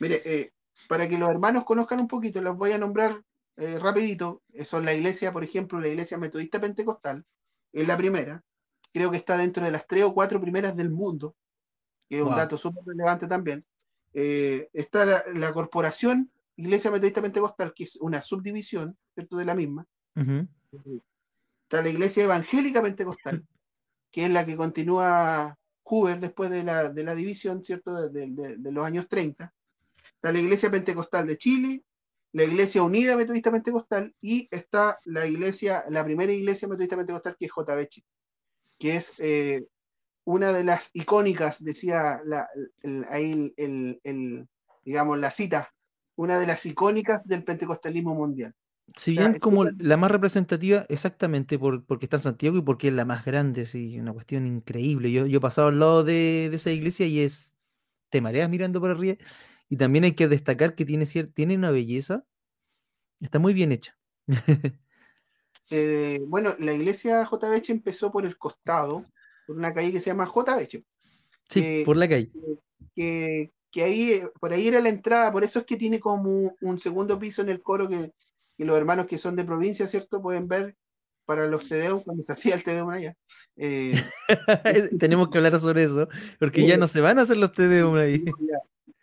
[0.00, 0.52] Mire,
[0.88, 3.22] para que los hermanos conozcan un poquito, los voy a nombrar
[3.56, 4.42] eh, rapidito.
[4.64, 7.24] Son la iglesia, por ejemplo, la iglesia metodista pentecostal,
[7.72, 8.42] es la primera.
[8.92, 11.36] Creo que está dentro de las tres o cuatro primeras del mundo,
[12.08, 13.64] que es un dato súper relevante también.
[14.14, 19.36] Eh, está la, corporación Iglesia Metodista Pentecostal, que es una subdivisión, ¿cierto?
[19.36, 19.86] De la misma.
[20.14, 23.46] Está la Iglesia Evangélica Pentecostal,
[24.10, 28.08] que es la que continúa Hoover después de la, división, ¿cierto?
[28.08, 29.52] De, de, los años 30
[30.18, 31.82] está la Iglesia Pentecostal de Chile,
[32.32, 37.46] la Iglesia Unida Metodista Pentecostal y está la iglesia, la primera iglesia metodista pentecostal que
[37.46, 38.04] es JBC,
[38.78, 39.66] que es eh,
[40.24, 42.20] una de las icónicas, decía
[43.10, 44.48] ahí el,
[44.84, 45.72] digamos, la cita,
[46.16, 48.54] una de las icónicas del pentecostalismo mundial.
[48.94, 52.94] Si bien como la más representativa, exactamente por, porque está en Santiago y porque es
[52.94, 55.12] la más grande, sí, una cuestión increíble.
[55.12, 57.54] Yo, yo he pasado al lado de, esa iglesia y es,
[58.10, 59.16] te mareas mirando por arriba.
[59.68, 62.24] Y también hay que destacar que tiene, tiene una belleza,
[63.20, 63.96] está muy bien hecha.
[65.70, 69.04] Eh, bueno, la iglesia JBH empezó por el costado,
[69.46, 70.82] por una calle que se llama JBH.
[71.46, 72.30] Sí, por la calle.
[72.96, 76.78] Que, que, ahí, por ahí era la entrada, por eso es que tiene como un
[76.78, 78.14] segundo piso en el coro que
[78.58, 80.20] y los hermanos que son de provincia, ¿cierto?
[80.20, 80.76] Pueden ver
[81.24, 83.16] para los TDU cuando se hacía el TDU allá.
[83.56, 83.94] Eh,
[84.98, 86.08] Tenemos que hablar sobre eso,
[86.38, 88.24] porque ya no se van a hacer los TDU ahí.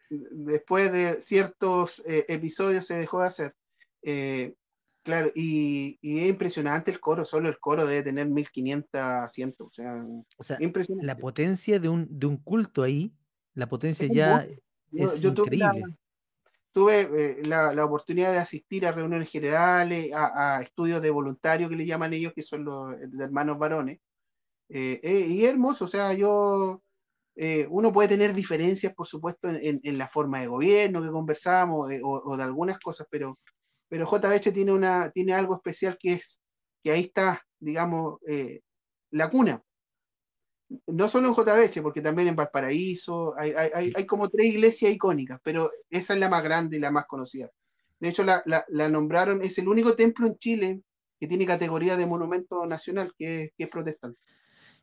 [0.10, 3.56] Después de ciertos eh, episodios se dejó de hacer.
[4.04, 4.54] Eh,
[5.04, 9.68] claro, y, es impresionante el coro, solo el coro debe tener 1500 asientos,
[10.38, 11.06] o sea, impresionante.
[11.06, 13.14] La potencia de un, de un culto ahí,
[13.54, 14.48] la potencia ya
[14.92, 15.98] es increíble
[16.76, 17.08] tuve
[17.40, 22.12] eh, la, oportunidad de asistir a reuniones generales, a, estudios de voluntarios que le llaman
[22.12, 24.02] ellos, que son los, hermanos varones.
[24.68, 26.84] Y hermoso, o sea, yo,
[27.70, 32.44] uno puede tener diferencias, por supuesto, en, la forma de gobierno que conversamos o, de
[32.44, 33.40] algunas cosas, pero,
[33.90, 36.40] pero JBH tiene, una, tiene algo especial que es
[36.84, 38.20] que ahí está, digamos,
[39.12, 39.62] la cuna
[40.88, 45.72] no solo en JBH, porque también en Valparaíso, hay, hay, como tres iglesias icónicas, pero
[45.90, 47.50] esa es la más grande y la más conocida.
[48.00, 50.82] De hecho, la, nombraron, es el único templo en Chile
[51.20, 54.20] que tiene categoría de monumento nacional, que, es protestante.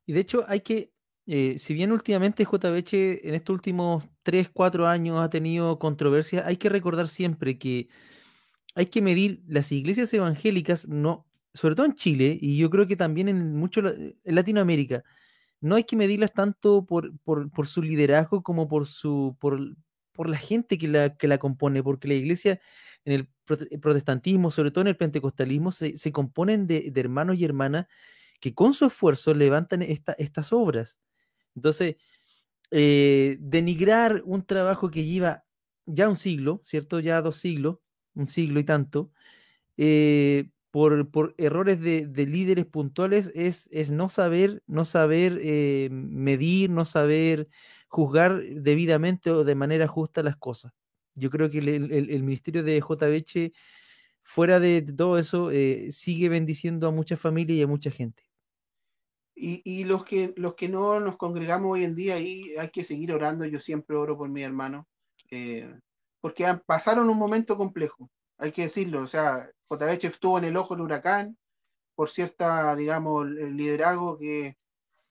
[0.06, 0.91] Y de hecho, hay que,
[1.26, 6.56] eh, si bien últimamente JBH en estos últimos tres, cuatro años ha tenido controversia, hay
[6.56, 7.88] que recordar siempre que
[8.74, 12.96] hay que medir las iglesias evangélicas, no, sobre todo en Chile, y yo creo que
[12.96, 15.04] también en mucho en Latinoamérica,
[15.60, 17.12] no hay que medirlas tanto por,
[17.66, 19.60] su liderazgo como por, su, por,
[20.28, 22.60] la gente que la, que la compone, porque la iglesia
[23.04, 23.28] en el
[23.80, 27.86] protestantismo, sobre todo en el pentecostalismo, se, componen de, hermanos y hermanas
[28.40, 30.98] que con su esfuerzo levantan estas obras.
[31.54, 31.96] Entonces,
[32.70, 35.44] eh, denigrar un trabajo que lleva
[35.86, 37.00] ya un siglo, ¿cierto?
[37.00, 37.78] Ya dos siglos,
[38.14, 39.10] un siglo y tanto,
[39.76, 46.86] eh, por, errores de, líderes puntuales es, es, no saber, no saber eh, medir, no
[46.86, 47.48] saber
[47.88, 50.72] juzgar debidamente o de manera justa las cosas.
[51.14, 53.52] Yo creo que el, ministerio de JBH,
[54.22, 58.22] fuera de todo eso, eh, sigue bendiciendo a muchas familias y a mucha gente.
[59.34, 63.12] Y, los, que, los que no nos congregamos hoy en día, ahí hay que seguir
[63.12, 63.44] orando.
[63.46, 64.86] Yo siempre oro por mi hermano,
[65.30, 65.74] eh,
[66.20, 69.00] porque pasaron un momento complejo, hay que decirlo.
[69.02, 71.36] O sea, JBH estuvo en el ojo del huracán
[71.94, 74.56] por cierta, digamos, liderazgo que,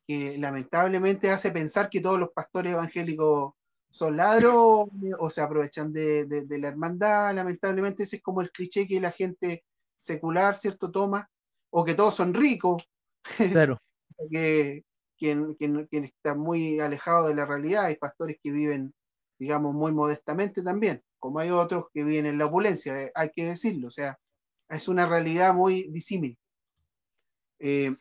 [0.08, 3.54] lamentablemente hace pensar que todos los pastores evangélicos
[3.90, 7.34] son ladrones o se aprovechan de, la hermandad.
[7.34, 9.64] Lamentablemente ese es como el cliché que la gente
[10.02, 11.30] secular, ¿cierto?, toma,
[11.70, 12.84] o que todos son ricos.
[13.38, 13.78] Claro.
[14.30, 14.84] que
[15.18, 15.56] quien,
[15.92, 18.94] está muy alejado de la realidad, hay pastores que viven,
[19.38, 23.46] digamos, muy modestamente también, como hay otros que viven en la opulencia, eh, hay que
[23.46, 24.20] decirlo, o sea,
[24.70, 26.40] es una realidad muy disímil.
[27.60, 27.96] Eh,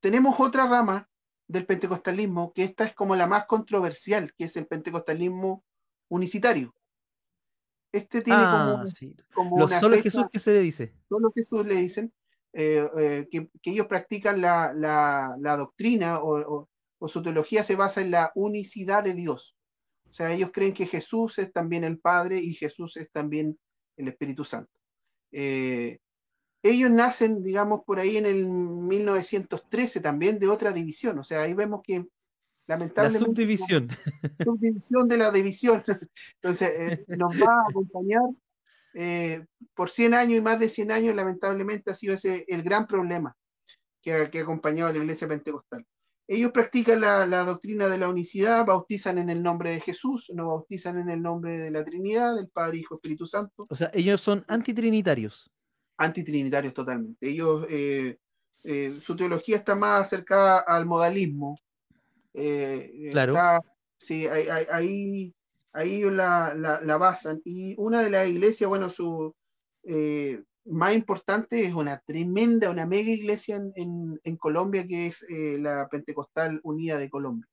[0.00, 1.08] tenemos otra rama
[1.46, 5.62] del pentecostalismo, que esta es como la más controversial, que es el pentecostalismo
[6.08, 6.74] unicitario.
[7.92, 8.84] Este tiene ah,
[9.34, 10.94] como, solo Jesús que se le dice.
[11.08, 12.12] Solo Jesús le dicen
[12.52, 16.68] eh, eh, que, ellos practican la, doctrina o,
[17.06, 19.56] su teología se basa en la unicidad de Dios.
[20.08, 23.58] O sea, ellos creen que Jesús es también el Padre y Jesús es también
[23.96, 24.70] el Espíritu Santo.
[25.32, 25.98] Eh,
[26.62, 31.18] ellos nacen, digamos, por ahí en el 1913 también de otra división.
[31.18, 32.04] O sea, ahí vemos que
[32.66, 33.20] lamentablemente...
[33.20, 33.88] La subdivisión.
[34.44, 35.82] subdivisión de la división.
[36.42, 38.22] Entonces, eh, nos va a acompañar
[38.94, 42.86] eh, por 100 años y más de 100 años, lamentablemente ha sido ese el gran
[42.86, 43.36] problema
[44.02, 45.86] que, que ha acompañado a la iglesia pentecostal.
[46.26, 50.46] Ellos practican la, la, doctrina de la unicidad, bautizan en el nombre de Jesús, no
[50.46, 53.66] bautizan en el nombre de la Trinidad, del Padre, Hijo, Espíritu Santo.
[53.68, 55.50] O sea, ellos son antitrinitarios.
[55.96, 57.28] Antitrinitarios totalmente.
[57.28, 58.16] Ellos, eh,
[58.62, 61.58] eh, su teología está más acercada al modalismo.
[62.32, 63.34] Claro.
[63.98, 65.34] sí, ahí,
[65.72, 67.40] ahí, la, la, la, basan.
[67.44, 69.34] Y una de las iglesias, bueno, su
[70.64, 76.60] más importante es una tremenda, una mega iglesia en, Colombia que es eh, la Pentecostal
[76.62, 77.46] Unida de Colombia.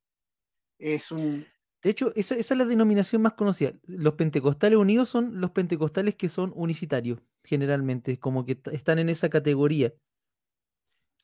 [0.78, 1.45] Es un...
[1.82, 3.74] De hecho, esa, esa es la denominación más conocida.
[3.84, 9.30] Los pentecostales unidos son los pentecostales que son unicitarios, generalmente, como que están en esa
[9.30, 9.93] categoría.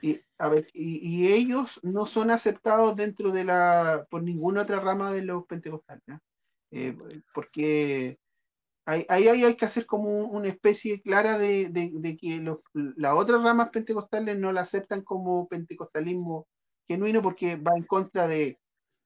[0.01, 4.79] Y, a ver, y, y ellos no son aceptados dentro de la, por ninguna otra
[4.79, 6.21] rama de los pentecostales, ¿ya?
[6.76, 6.97] Eh,
[7.34, 8.17] porque
[8.86, 12.59] ahí, hay, hay que hacer como un- una especie clara de, de- de que los,
[12.74, 16.47] las otras ramas pentecostales no la aceptan como pentecostalismo
[16.88, 18.59] genuino porque va en contra de,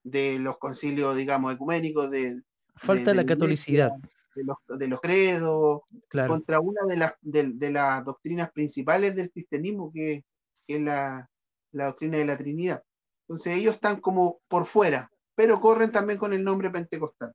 [0.04, 2.42] de los concilios, digamos, ecuménicos, de,
[2.76, 3.92] Falta de la iglesia, catolicidad,
[4.36, 6.30] de los, de los credos, claro.
[6.34, 10.24] contra una de las, de, de las doctrinas principales del cristianismo, que,
[10.68, 11.30] que es la,
[11.72, 12.84] la doctrina de la Trinidad.
[13.28, 17.34] Entonces ellos están como por fuera, pero corren también con el nombre pentecostal.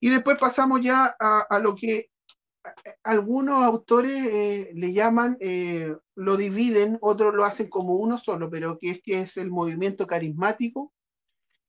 [0.00, 2.10] Y después pasamos ya a, a lo que
[3.02, 8.78] algunos autores eh, le llaman, eh, lo dividen, otros lo hacen como uno solo, pero
[8.78, 10.92] que es que es el movimiento carismático,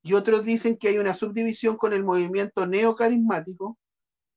[0.03, 3.77] y otros dicen que hay una subdivisión con el movimiento neocarismático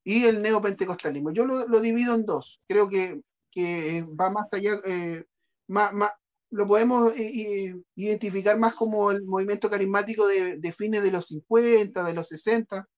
[0.04, 1.32] y el neopentecostalismo.
[1.32, 3.20] Yo lo, lo divido en dos, creo que,
[3.50, 5.24] que va más allá, eh,
[5.68, 6.12] más, más-
[6.50, 12.04] lo podemos eh, identificar más como el movimiento carismático de, de fines de los 50,
[12.04, 12.88] de los 60,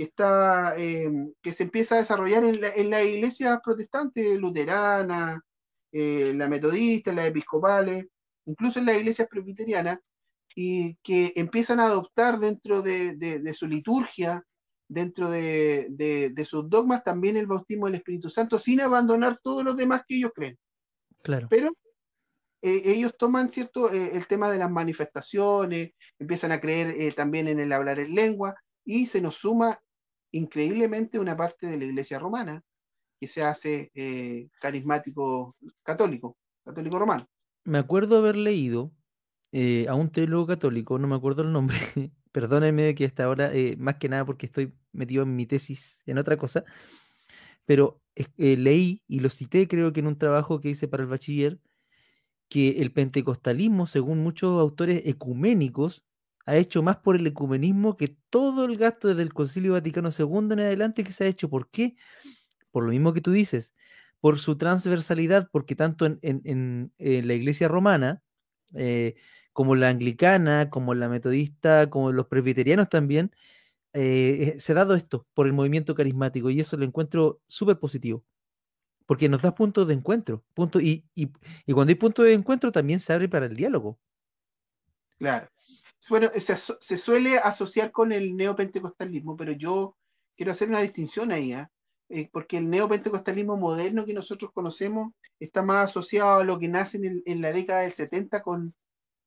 [0.00, 1.10] que, está, eh,
[1.42, 5.44] que se empieza a desarrollar en la, en la iglesia protestante, luterana,
[5.92, 8.06] eh, la metodista, las episcopales,
[8.46, 9.98] incluso en las iglesias presbiterianas,
[10.56, 14.42] y que empiezan a adoptar dentro de, de- de su liturgia,
[14.88, 19.62] dentro de, de- de sus dogmas, también el bautismo del Espíritu Santo, sin abandonar todos
[19.62, 20.56] los demás que ellos creen.
[21.22, 21.46] Claro.
[21.50, 21.68] Pero
[22.62, 27.48] eh, ellos toman, ¿cierto?, Eh, el tema de las manifestaciones, empiezan a creer eh, también
[27.48, 29.78] en el hablar en lengua, y se nos suma
[30.32, 32.62] increíblemente una parte de la iglesia romana
[33.20, 37.26] que se hace eh, carismático católico, católico romano.
[37.64, 38.92] Me acuerdo haber leído
[39.52, 41.76] eh, a un teólogo católico, no me acuerdo el nombre,
[42.32, 46.18] perdónenme que hasta ahora, eh, más que nada porque estoy metido en mi tesis en
[46.18, 46.64] otra cosa,
[47.66, 48.00] pero
[48.36, 51.60] leí y lo cité creo que en un trabajo que hice para el bachiller,
[52.48, 56.04] que el pentecostalismo, según muchos autores ecuménicos,
[56.50, 60.52] ha hecho más por el ecumenismo que todo el gasto desde el Concilio Vaticano II
[60.52, 61.48] en adelante que se ha hecho.
[61.48, 61.96] ¿Por qué?
[62.72, 63.74] Por lo mismo que tú dices,
[64.20, 68.22] por su transversalidad, porque tanto en, la iglesia romana,
[68.74, 69.14] eh,
[69.52, 73.30] como la anglicana, como la metodista, como los presbiterianos también,
[73.92, 77.78] eh, eh, se ha dado esto por el movimiento carismático y eso lo encuentro súper
[77.78, 78.24] positivo,
[79.06, 81.04] porque nos da puntos de encuentro, punto, y
[81.72, 83.98] cuando hay puntos de encuentro también se abre para el diálogo.
[85.18, 85.48] Claro.
[86.08, 89.96] Bueno, se, suele asociar con el neopentecostalismo, pero yo
[90.36, 91.70] quiero hacer una distinción ahí, ¿ah?
[92.08, 96.96] Eh, porque el neopentecostalismo moderno que nosotros conocemos está más asociado a lo que nace
[96.96, 98.74] en, el- en la década del 70 con,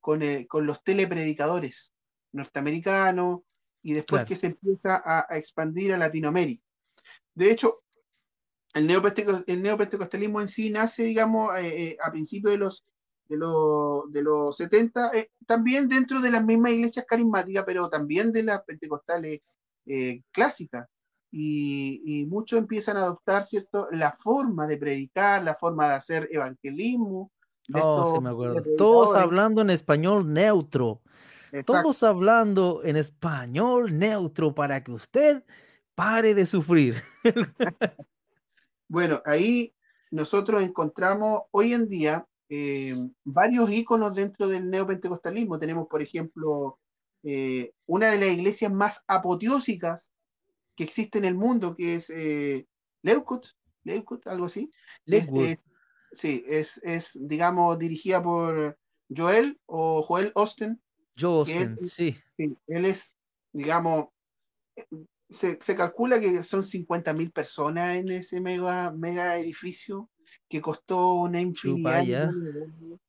[0.02, 1.94] con, eh, con los telepredicadores
[2.34, 3.42] norteamericanos
[3.82, 4.28] y después Claro.
[4.28, 6.64] que se empieza a, a expandir a Latinoamérica.
[7.36, 7.84] De hecho,
[8.74, 12.84] el neopentecostalismo en sí nace, digamos, eh, eh, a principios de los,
[13.34, 18.32] de los, de los 70, eh, también dentro de las mismas iglesias carismáticas, pero también
[18.32, 19.42] de las pentecostales
[19.88, 20.88] eh, clásicas.
[21.32, 26.30] Y, y muchos empiezan a adoptar, ¿cierto?, la forma de predicar, la forma de hacer
[26.32, 27.32] evangelismo.
[27.68, 28.62] De Oh, sí estos me acuerdo.
[28.78, 31.02] Todos hablando en español neutro.
[31.52, 31.74] Exacto.
[31.74, 35.44] Todos hablando en español neutro para que usted
[35.96, 37.02] pare de sufrir.
[38.90, 39.74] Bueno, ahí
[40.12, 45.60] nosotros encontramos hoy en día eh, varios íconos dentro del neopentecostalismo.
[45.60, 46.80] Tenemos, por ejemplo,
[47.24, 50.14] eh, una de las iglesias más apoteósicas
[50.76, 52.68] que existe en el mundo, que es eh,
[54.26, 54.72] algo así.
[55.06, 55.48] Lakewood.
[55.50, 55.60] es-
[56.14, 58.78] sí, es, es, digamos, dirigida por
[59.10, 60.82] Joel o Joel Austin.
[61.18, 62.16] Jostin, él- sí.
[62.38, 63.14] Sí, él es,
[63.52, 64.08] digamos,
[65.30, 70.10] se, se calcula que son 50.000 personas en ese mega, mega edificio
[70.54, 72.30] que costó una infinidad de.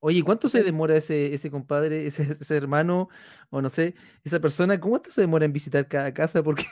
[0.00, 3.10] Oye, ¿cuánto se demora ese, ese compadre, ese, ese hermano,
[3.50, 6.42] o no sé, esa persona, cuánto se demora en visitar cada casa?
[6.42, 6.64] Porque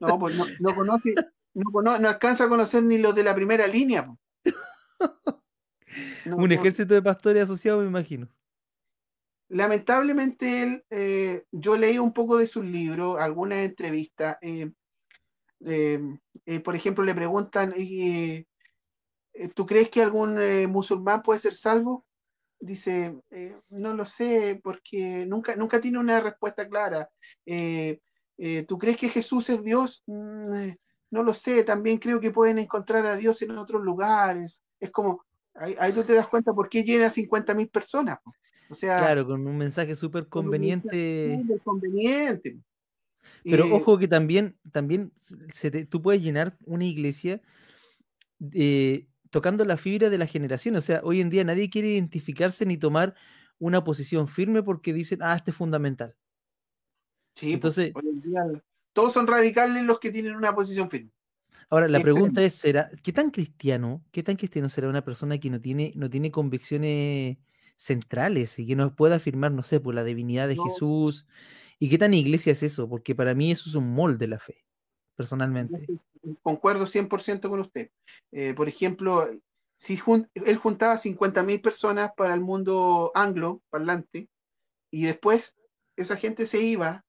[0.00, 1.14] No, pues no, no conoce,
[1.52, 4.10] no, alcanza a conocer ni los de la primera línea.
[6.24, 8.26] un ejército de pastores asociados, me imagino.
[9.50, 14.38] lamentablemente él, eh, yo leí un poco de sus libros, algunas entrevistas.
[14.40, 14.70] eh,
[16.46, 17.74] eh, por ejemplo, le preguntan,
[19.54, 22.06] ¿tú crees que algún eh, musulmán puede ser salvo?
[22.58, 27.10] Dice, eh, no lo sé, porque nunca, nunca tiene una respuesta clara.
[27.44, 28.00] Eh,
[28.38, 30.02] eh, ¿tú crees que Jesús es Dios?
[30.06, 30.78] Mm, eh,
[31.10, 34.62] no lo sé, también creo que pueden encontrar a Dios en otros lugares.
[34.80, 35.24] Es como,
[35.54, 38.18] ahí, ahí tú te das cuenta por qué llena 50.000 personas.
[38.68, 41.38] O sea, Claro, con un mensaje súper conveniente.
[41.40, 42.58] súper conveniente.
[43.44, 45.12] Pero ojo que también, también
[45.52, 47.40] se tú puedes llenar una iglesia
[48.52, 49.06] eh,
[49.36, 50.76] tocando la fibra de la generación.
[50.76, 53.14] O sea, hoy en día nadie quiere identificarse ni tomar
[53.58, 56.16] una posición firme porque dicen, ah, este es fundamental.
[57.34, 57.92] Sí, pues, entonces.
[57.94, 58.62] hoy en día
[58.94, 61.10] todos son radicales los que tienen una posición firme.
[61.68, 65.50] Ahora, la pregunta es, ¿será, ¿qué tan cristiano, qué tan cristiano será una persona que
[65.50, 67.36] no tiene, no tiene convicciones
[67.76, 71.26] centrales y que no pueda afirmar, no sé, por la divinidad de Jesús?
[71.78, 72.88] ¿Y qué tan iglesia es eso?
[72.88, 74.64] Porque para mí eso es un molde de la fe,
[75.14, 75.86] personalmente.
[76.42, 77.90] Concuerdo 100% con usted.
[78.32, 79.28] Eh, por ejemplo,
[79.76, 80.00] si
[80.34, 84.28] él juntaba 50.000 personas para el mundo anglo parlante
[84.90, 85.54] y después
[85.96, 87.04] esa gente se iba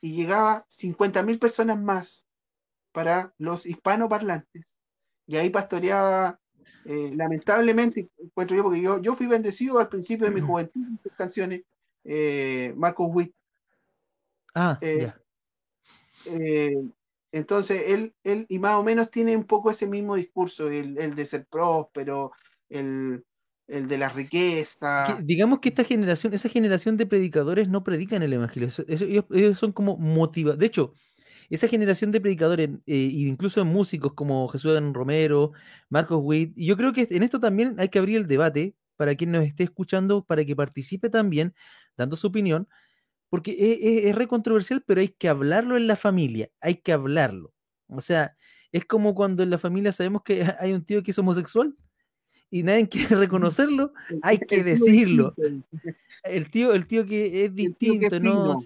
[0.00, 2.26] y llegaba 50.000 personas más
[2.92, 4.64] para los hispanoparlantes.
[5.26, 6.38] Y ahí pastoreaba,
[6.84, 10.98] eh, lamentablemente, encuentro yo, porque yo, yo fui bendecido al principio de mi juventud en
[11.02, 11.62] sus canciones,
[12.04, 13.34] eh, Marcos Witt.
[14.54, 15.12] Ah, eh,
[17.32, 21.14] entonces, él, él, y más o menos tiene un poco ese mismo discurso, el, el
[21.14, 22.32] de ser próspero,
[22.68, 23.24] el,
[23.68, 25.18] el de la riqueza.
[25.22, 28.68] digamos que esta generación, esa generación de predicadores no predican el evangelio.
[28.86, 30.58] ellos, son como motivados.
[30.58, 30.92] De hecho,
[31.48, 35.52] esa generación de predicadores, eh, incluso músicos como Jesús Romero,
[35.88, 39.14] Marcos Witt, y yo creo que en esto también hay que abrir el debate para
[39.14, 41.54] quien nos esté escuchando, para que participe también,
[41.96, 42.68] dando su opinión,
[43.32, 47.54] porque es, es, re controversial, pero hay que hablarlo en la familia, hay que hablarlo.
[47.86, 48.36] O sea,
[48.72, 51.74] es como cuando en la familia sabemos que hay un tío que es homosexual
[52.50, 55.34] y nadie quiere reconocerlo, hay que decirlo.
[56.24, 58.58] El tío, el tío que es distinto, ¿no?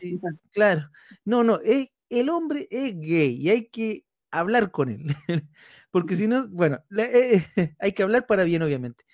[0.51, 0.91] claro.
[1.25, 5.07] No, no, es, el hombre es gay y hay que hablar con él.
[5.93, 7.47] Porque si no, bueno, eh,
[7.79, 9.05] hay que hablar para bien, obviamente.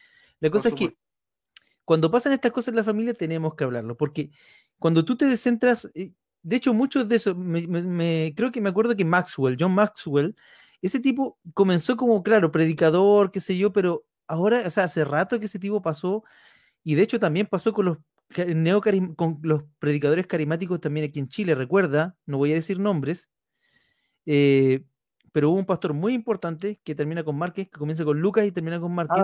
[0.41, 0.97] La cosa es que
[1.85, 4.31] cuando pasan estas cosas en la familia tenemos que hablarlo, porque
[4.83, 6.11] cuando tú te descentras, eh,
[6.43, 10.35] de hecho muchos de esos, me, creo que me acuerdo que Maxwell, John Maxwell,
[10.83, 15.39] ese tipo comenzó como, claro, predicador, qué sé yo, pero ahora, o sea, hace rato
[15.39, 16.24] que ese tipo pasó,
[16.83, 17.99] y de hecho también pasó con los
[19.14, 23.30] con los predicadores carismáticos también aquí en Chile, recuerda, no voy a decir nombres,
[24.26, 24.83] eh,
[25.30, 28.51] pero hubo un pastor muy importante que termina con Márquez, que comienza con Lucas y
[28.51, 29.22] termina con Márquez,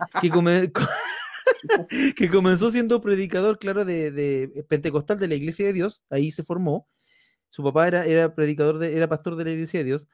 [0.00, 0.28] ah, que,
[2.16, 6.88] que, comenzó siendo predicador, claro, de, pentecostal de la Iglesia de Dios, ahí se formó,
[7.50, 10.08] su papá era, era predicador, era pastor de la Iglesia de Dios,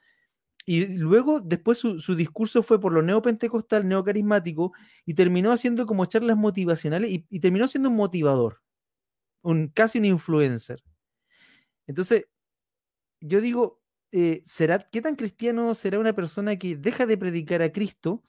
[0.67, 4.73] y luego, después su, discurso fue por lo neopentecostal, neocarismático,
[5.05, 8.63] y terminó haciendo como charlas motivacionales y, terminó siendo un motivador,
[9.43, 10.83] un, casi un influencer.
[11.87, 12.27] Entonces,
[13.21, 13.83] yo digo,
[14.13, 18.23] eh, ¿será, ¿qué tan cristiano será una persona que deja de predicar a Cristo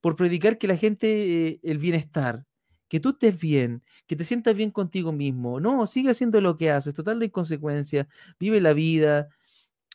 [0.00, 2.46] por predicar que la gente, eh, el bienestar,
[2.90, 5.60] que tú estés bien, que te sientas bien contigo mismo?
[5.60, 9.28] No, sigue haciendo lo que haces, total de inconsecuencia, vive la vida,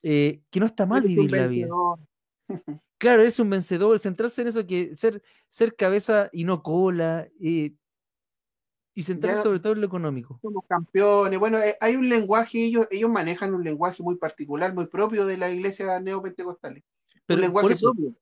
[0.01, 1.67] eh, que no está mal vivir la vida.
[2.97, 7.73] Claro, es un vencedor, centrarse en eso, que ser, ser cabeza y no cola, eh,
[8.95, 10.39] y centrarse sobre todo en lo económico.
[10.41, 14.87] Somos campeones, bueno, eh, hay un lenguaje, ellos, ellos manejan un lenguaje muy particular, muy
[14.87, 16.81] propio de la iglesia neopentecostal.
[17.25, 18.15] Pero un lenguaje propio.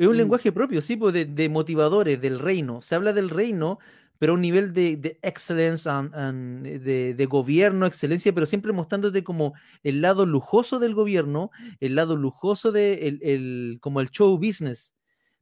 [0.00, 0.16] Es un mm.
[0.16, 2.80] lenguaje propio, sí, pues de, de, motivadores del reino.
[2.80, 3.78] Se habla del reino,
[4.16, 9.52] pero a un nivel de, de excellence, de, de, gobierno, excelencia, pero siempre mostrándote como
[9.82, 14.96] el lado lujoso del gobierno, el lado lujoso de el, el, como el show business,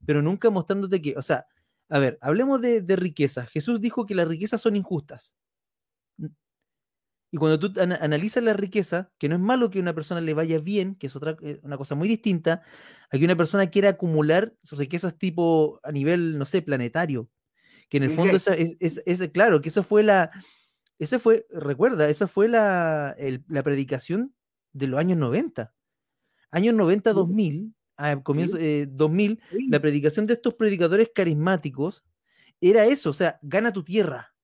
[0.05, 1.47] pero nunca mostrándote que, o sea,
[1.89, 3.47] a ver, hablemos de, de riqueza.
[3.47, 5.37] Jesús dijo que las riquezas son injustas.
[7.31, 10.33] Y cuando tú analizas la riqueza, que no es malo que a una persona le
[10.33, 12.63] vaya bien, que es otra eh, una cosa muy distinta,
[13.11, 17.29] a que una persona quiera acumular riquezas tipo a nivel, no sé, planetario,
[17.91, 20.31] que en el fondo esa, es, es, claro, que eso fue la,
[20.99, 23.15] esa fue, recuerda, esa fue la,
[23.49, 24.35] la predicación
[24.73, 25.73] de los años 90.
[26.51, 32.05] Años 90, 2000, a comienzo, 2000, eh, la predicación de estos predicadores carismáticos
[32.61, 34.35] era eso, o sea, gana tu tierra.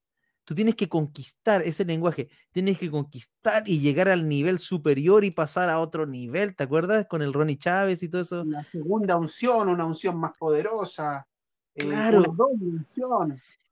[0.44, 5.30] Tú tienes que conquistar ese lenguaje, tienes que conquistar y llegar al nivel superior y
[5.30, 7.06] pasar a otro nivel, ¿te acuerdas?
[7.06, 8.44] Con el Ronnie Chávez y todo eso.
[8.44, 11.26] La segunda unción, una unción más poderosa.
[11.74, 12.36] Eh, claro.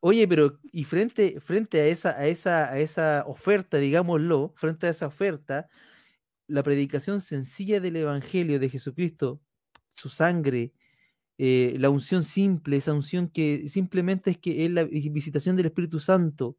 [0.00, 4.90] Oye, pero y frente, frente a, esa, a, esa, a esa oferta, digámoslo, frente a
[4.90, 5.68] esa oferta,
[6.48, 9.40] la predicación sencilla del Evangelio de Jesucristo,
[9.92, 10.72] su sangre,
[11.38, 16.00] eh, la unción simple, esa unción que simplemente es que es la visitación del Espíritu
[16.00, 16.56] Santo,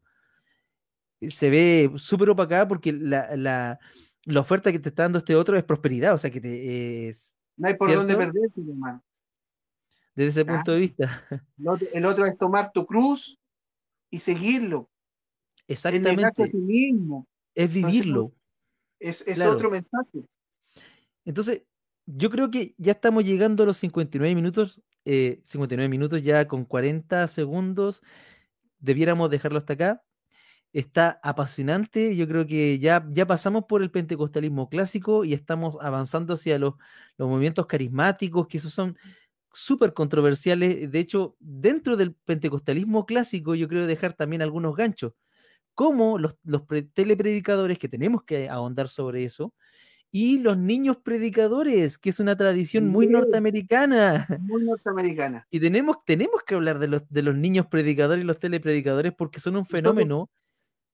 [1.20, 3.78] eh, se ve súper opacada porque la, la,
[4.24, 7.36] la, oferta que te está dando este otro es prosperidad, o sea que te es...
[7.56, 9.02] No hay por dónde perderse, hermano
[10.14, 11.22] desde ese punto de vista.
[11.92, 13.38] El otro, es tomar tu cruz
[14.10, 14.90] y seguirlo.
[15.66, 16.42] Exactamente.
[16.42, 17.26] Es sí mismo.
[17.54, 18.32] Es vivirlo.
[18.98, 20.24] Es, es otro mensaje.
[21.24, 21.62] Entonces,
[22.06, 26.64] yo creo que ya estamos llegando a los 59 minutos, 59 eh, minutos ya con
[26.64, 28.02] 40 segundos.
[28.78, 30.02] Debiéramos dejarlo hasta acá.
[30.72, 32.16] Está apasionante.
[32.16, 36.74] Yo creo que ya, ya pasamos por el pentecostalismo clásico y estamos avanzando hacia los,
[37.16, 38.96] los movimientos carismáticos, que esos son
[39.52, 40.90] súper controversiales.
[40.90, 45.12] De hecho, dentro del pentecostalismo clásico, yo creo dejar también algunos ganchos,
[45.74, 46.62] como los, los
[46.94, 49.54] telepredicadores, que tenemos que ahondar sobre eso,
[50.16, 54.28] y los niños predicadores, que es una tradición muy norteamericana.
[54.42, 55.44] Muy norteamericana.
[55.50, 59.40] Y tenemos, tenemos que hablar de los, de los niños predicadores y los telepredicadores porque
[59.40, 60.30] son un fenómeno.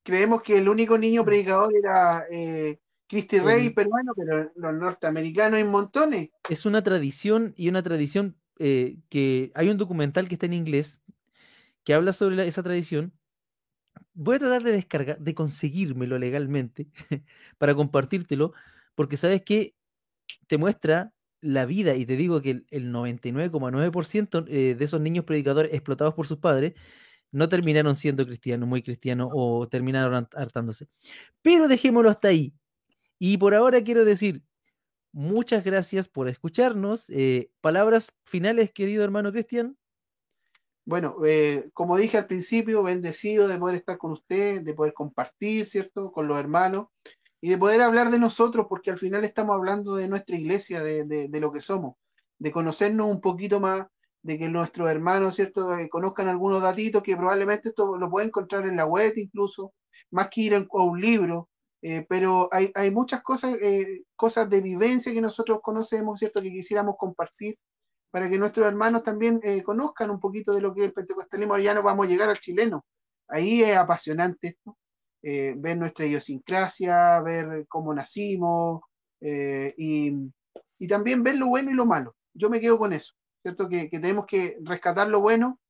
[0.05, 5.65] Creemos que el único niño predicador era eh, Christy Rey peruano, pero los norteamericanos hay
[5.65, 6.31] montones.
[6.49, 11.03] Es una tradición y una tradición eh, que hay un documental que está en inglés
[11.85, 13.13] que habla sobre esa tradición.
[14.15, 16.89] Voy a tratar de descargar, de conseguírmelo legalmente
[17.59, 18.55] para compartírtelo,
[19.01, 19.75] porque sabes que
[20.47, 25.73] te muestra la vida, y te digo que el, 99,9% eh, de esos niños predicadores
[25.73, 26.75] explotados por sus padres
[27.33, 30.87] no terminaron siendo cristianos, muy cristianos, o terminaron hartándose.
[31.41, 32.53] Pero dejémoslo hasta ahí.
[33.19, 34.43] Y por ahora quiero decir,
[35.13, 37.09] muchas gracias por escucharnos.
[37.09, 39.79] Eh, palabras finales, querido hermano Cristian.
[40.85, 45.65] Bueno, eh, como dije al principio, bendecido de poder estar con usted, de poder compartir,
[45.65, 46.89] ¿cierto?, con los hermanos
[47.41, 51.29] y de poder hablar de nosotros, porque al final estamos hablando de nuestra iglesia, de,
[51.41, 51.97] lo que somos,
[52.39, 53.87] de conocernos un poquito más,
[54.23, 58.67] de que nuestros hermanos, ¿cierto?, eh, conozcan algunos datitos que probablemente esto lo pueden encontrar
[58.67, 59.73] en la web incluso,
[60.11, 61.49] más que ir a un libro,
[61.83, 66.97] eh, pero hay, muchas cosas, eh, cosas de vivencia que nosotros conocemos, ¿cierto?, que quisiéramos
[66.99, 67.57] compartir
[68.11, 71.57] para que nuestros hermanos también conozcan un poquito de lo que es el pentecostalismo.
[71.59, 72.85] Ya no vamos a llegar al chileno.
[73.29, 74.77] Ahí es apasionante esto.
[75.23, 78.81] Eh, ver nuestra idiosincrasia, ver cómo nacimos
[79.21, 80.17] eh, y,
[80.89, 82.17] también ver lo bueno y lo malo.
[82.33, 83.13] Yo me quedo con eso,
[83.43, 83.69] ¿cierto?
[83.69, 85.61] Que, tenemos que rescatar lo bueno,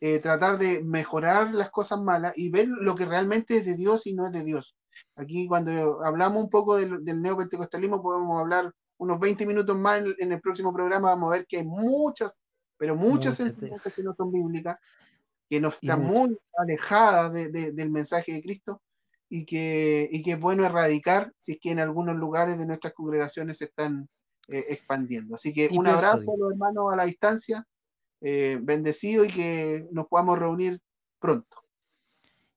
[0.00, 4.06] eh, tratar de mejorar las cosas malas y ver lo que realmente es de Dios
[4.06, 4.76] y no es de Dios.
[5.16, 10.40] Aquí cuando hablamos un poco del, neopentecostalismo podemos hablar unos 20 minutos más en, el
[10.42, 12.42] próximo programa, vamos a ver que hay muchas,
[12.76, 14.76] pero muchas enseñanzas que no son bíblicas,
[15.48, 18.82] que no están muy alejadas del mensaje de Cristo
[19.32, 22.92] y que, y que es bueno erradicar si es que en algunos lugares de nuestras
[22.92, 24.08] congregaciones se están
[24.48, 25.36] eh, expandiendo.
[25.36, 27.64] Así que un abrazo a los hermanos a la distancia,
[28.20, 30.80] eh, bendecido y que nos podamos reunir
[31.20, 31.56] pronto.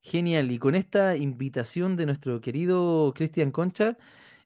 [0.02, 3.98] Genial, y con esta invitación de nuestro querido Cristian Concha,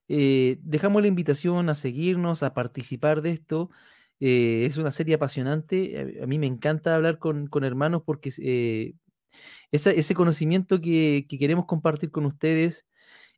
[0.10, 3.72] eh, dejamos la invitación a seguirnos, a participar de esto.
[4.20, 6.20] es una serie apasionante.
[6.22, 8.30] A, mí me encanta hablar con, con hermanos porque
[9.72, 12.86] ese conocimiento que, queremos compartir con ustedes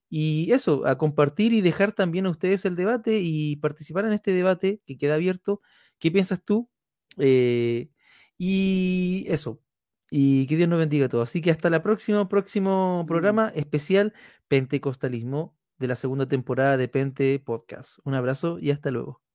[0.10, 4.32] y eso, a compartir y dejar también a ustedes el debate y participar en este
[4.32, 5.62] debate que queda abierto.
[6.00, 6.70] ¿Qué piensas tú?
[7.18, 7.90] Eh,
[8.38, 9.62] y eso.
[10.12, 11.30] Y que Dios nos bendiga a todos.
[11.30, 14.14] Así que hasta la próxima, próximo programa especial
[14.48, 18.00] Pentecostalismo de la segunda temporada de Pente Podcast.
[18.04, 19.29] Un abrazo y hasta luego.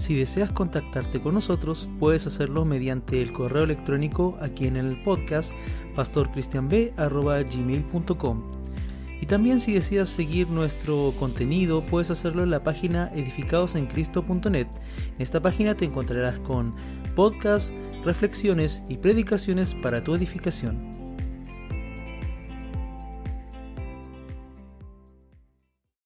[0.00, 5.52] Si deseas contactarte con nosotros, puedes hacerlo mediante el correo electrónico aquí en el podcast
[5.94, 8.42] pastorcristianb.gmail.com
[9.20, 14.68] Y también si deseas seguir nuestro contenido, puedes hacerlo en la página edificadosencristo.net.
[15.16, 16.74] En esta página te encontrarás con
[17.14, 17.70] podcasts,
[18.02, 21.09] reflexiones y predicaciones para tu edificación.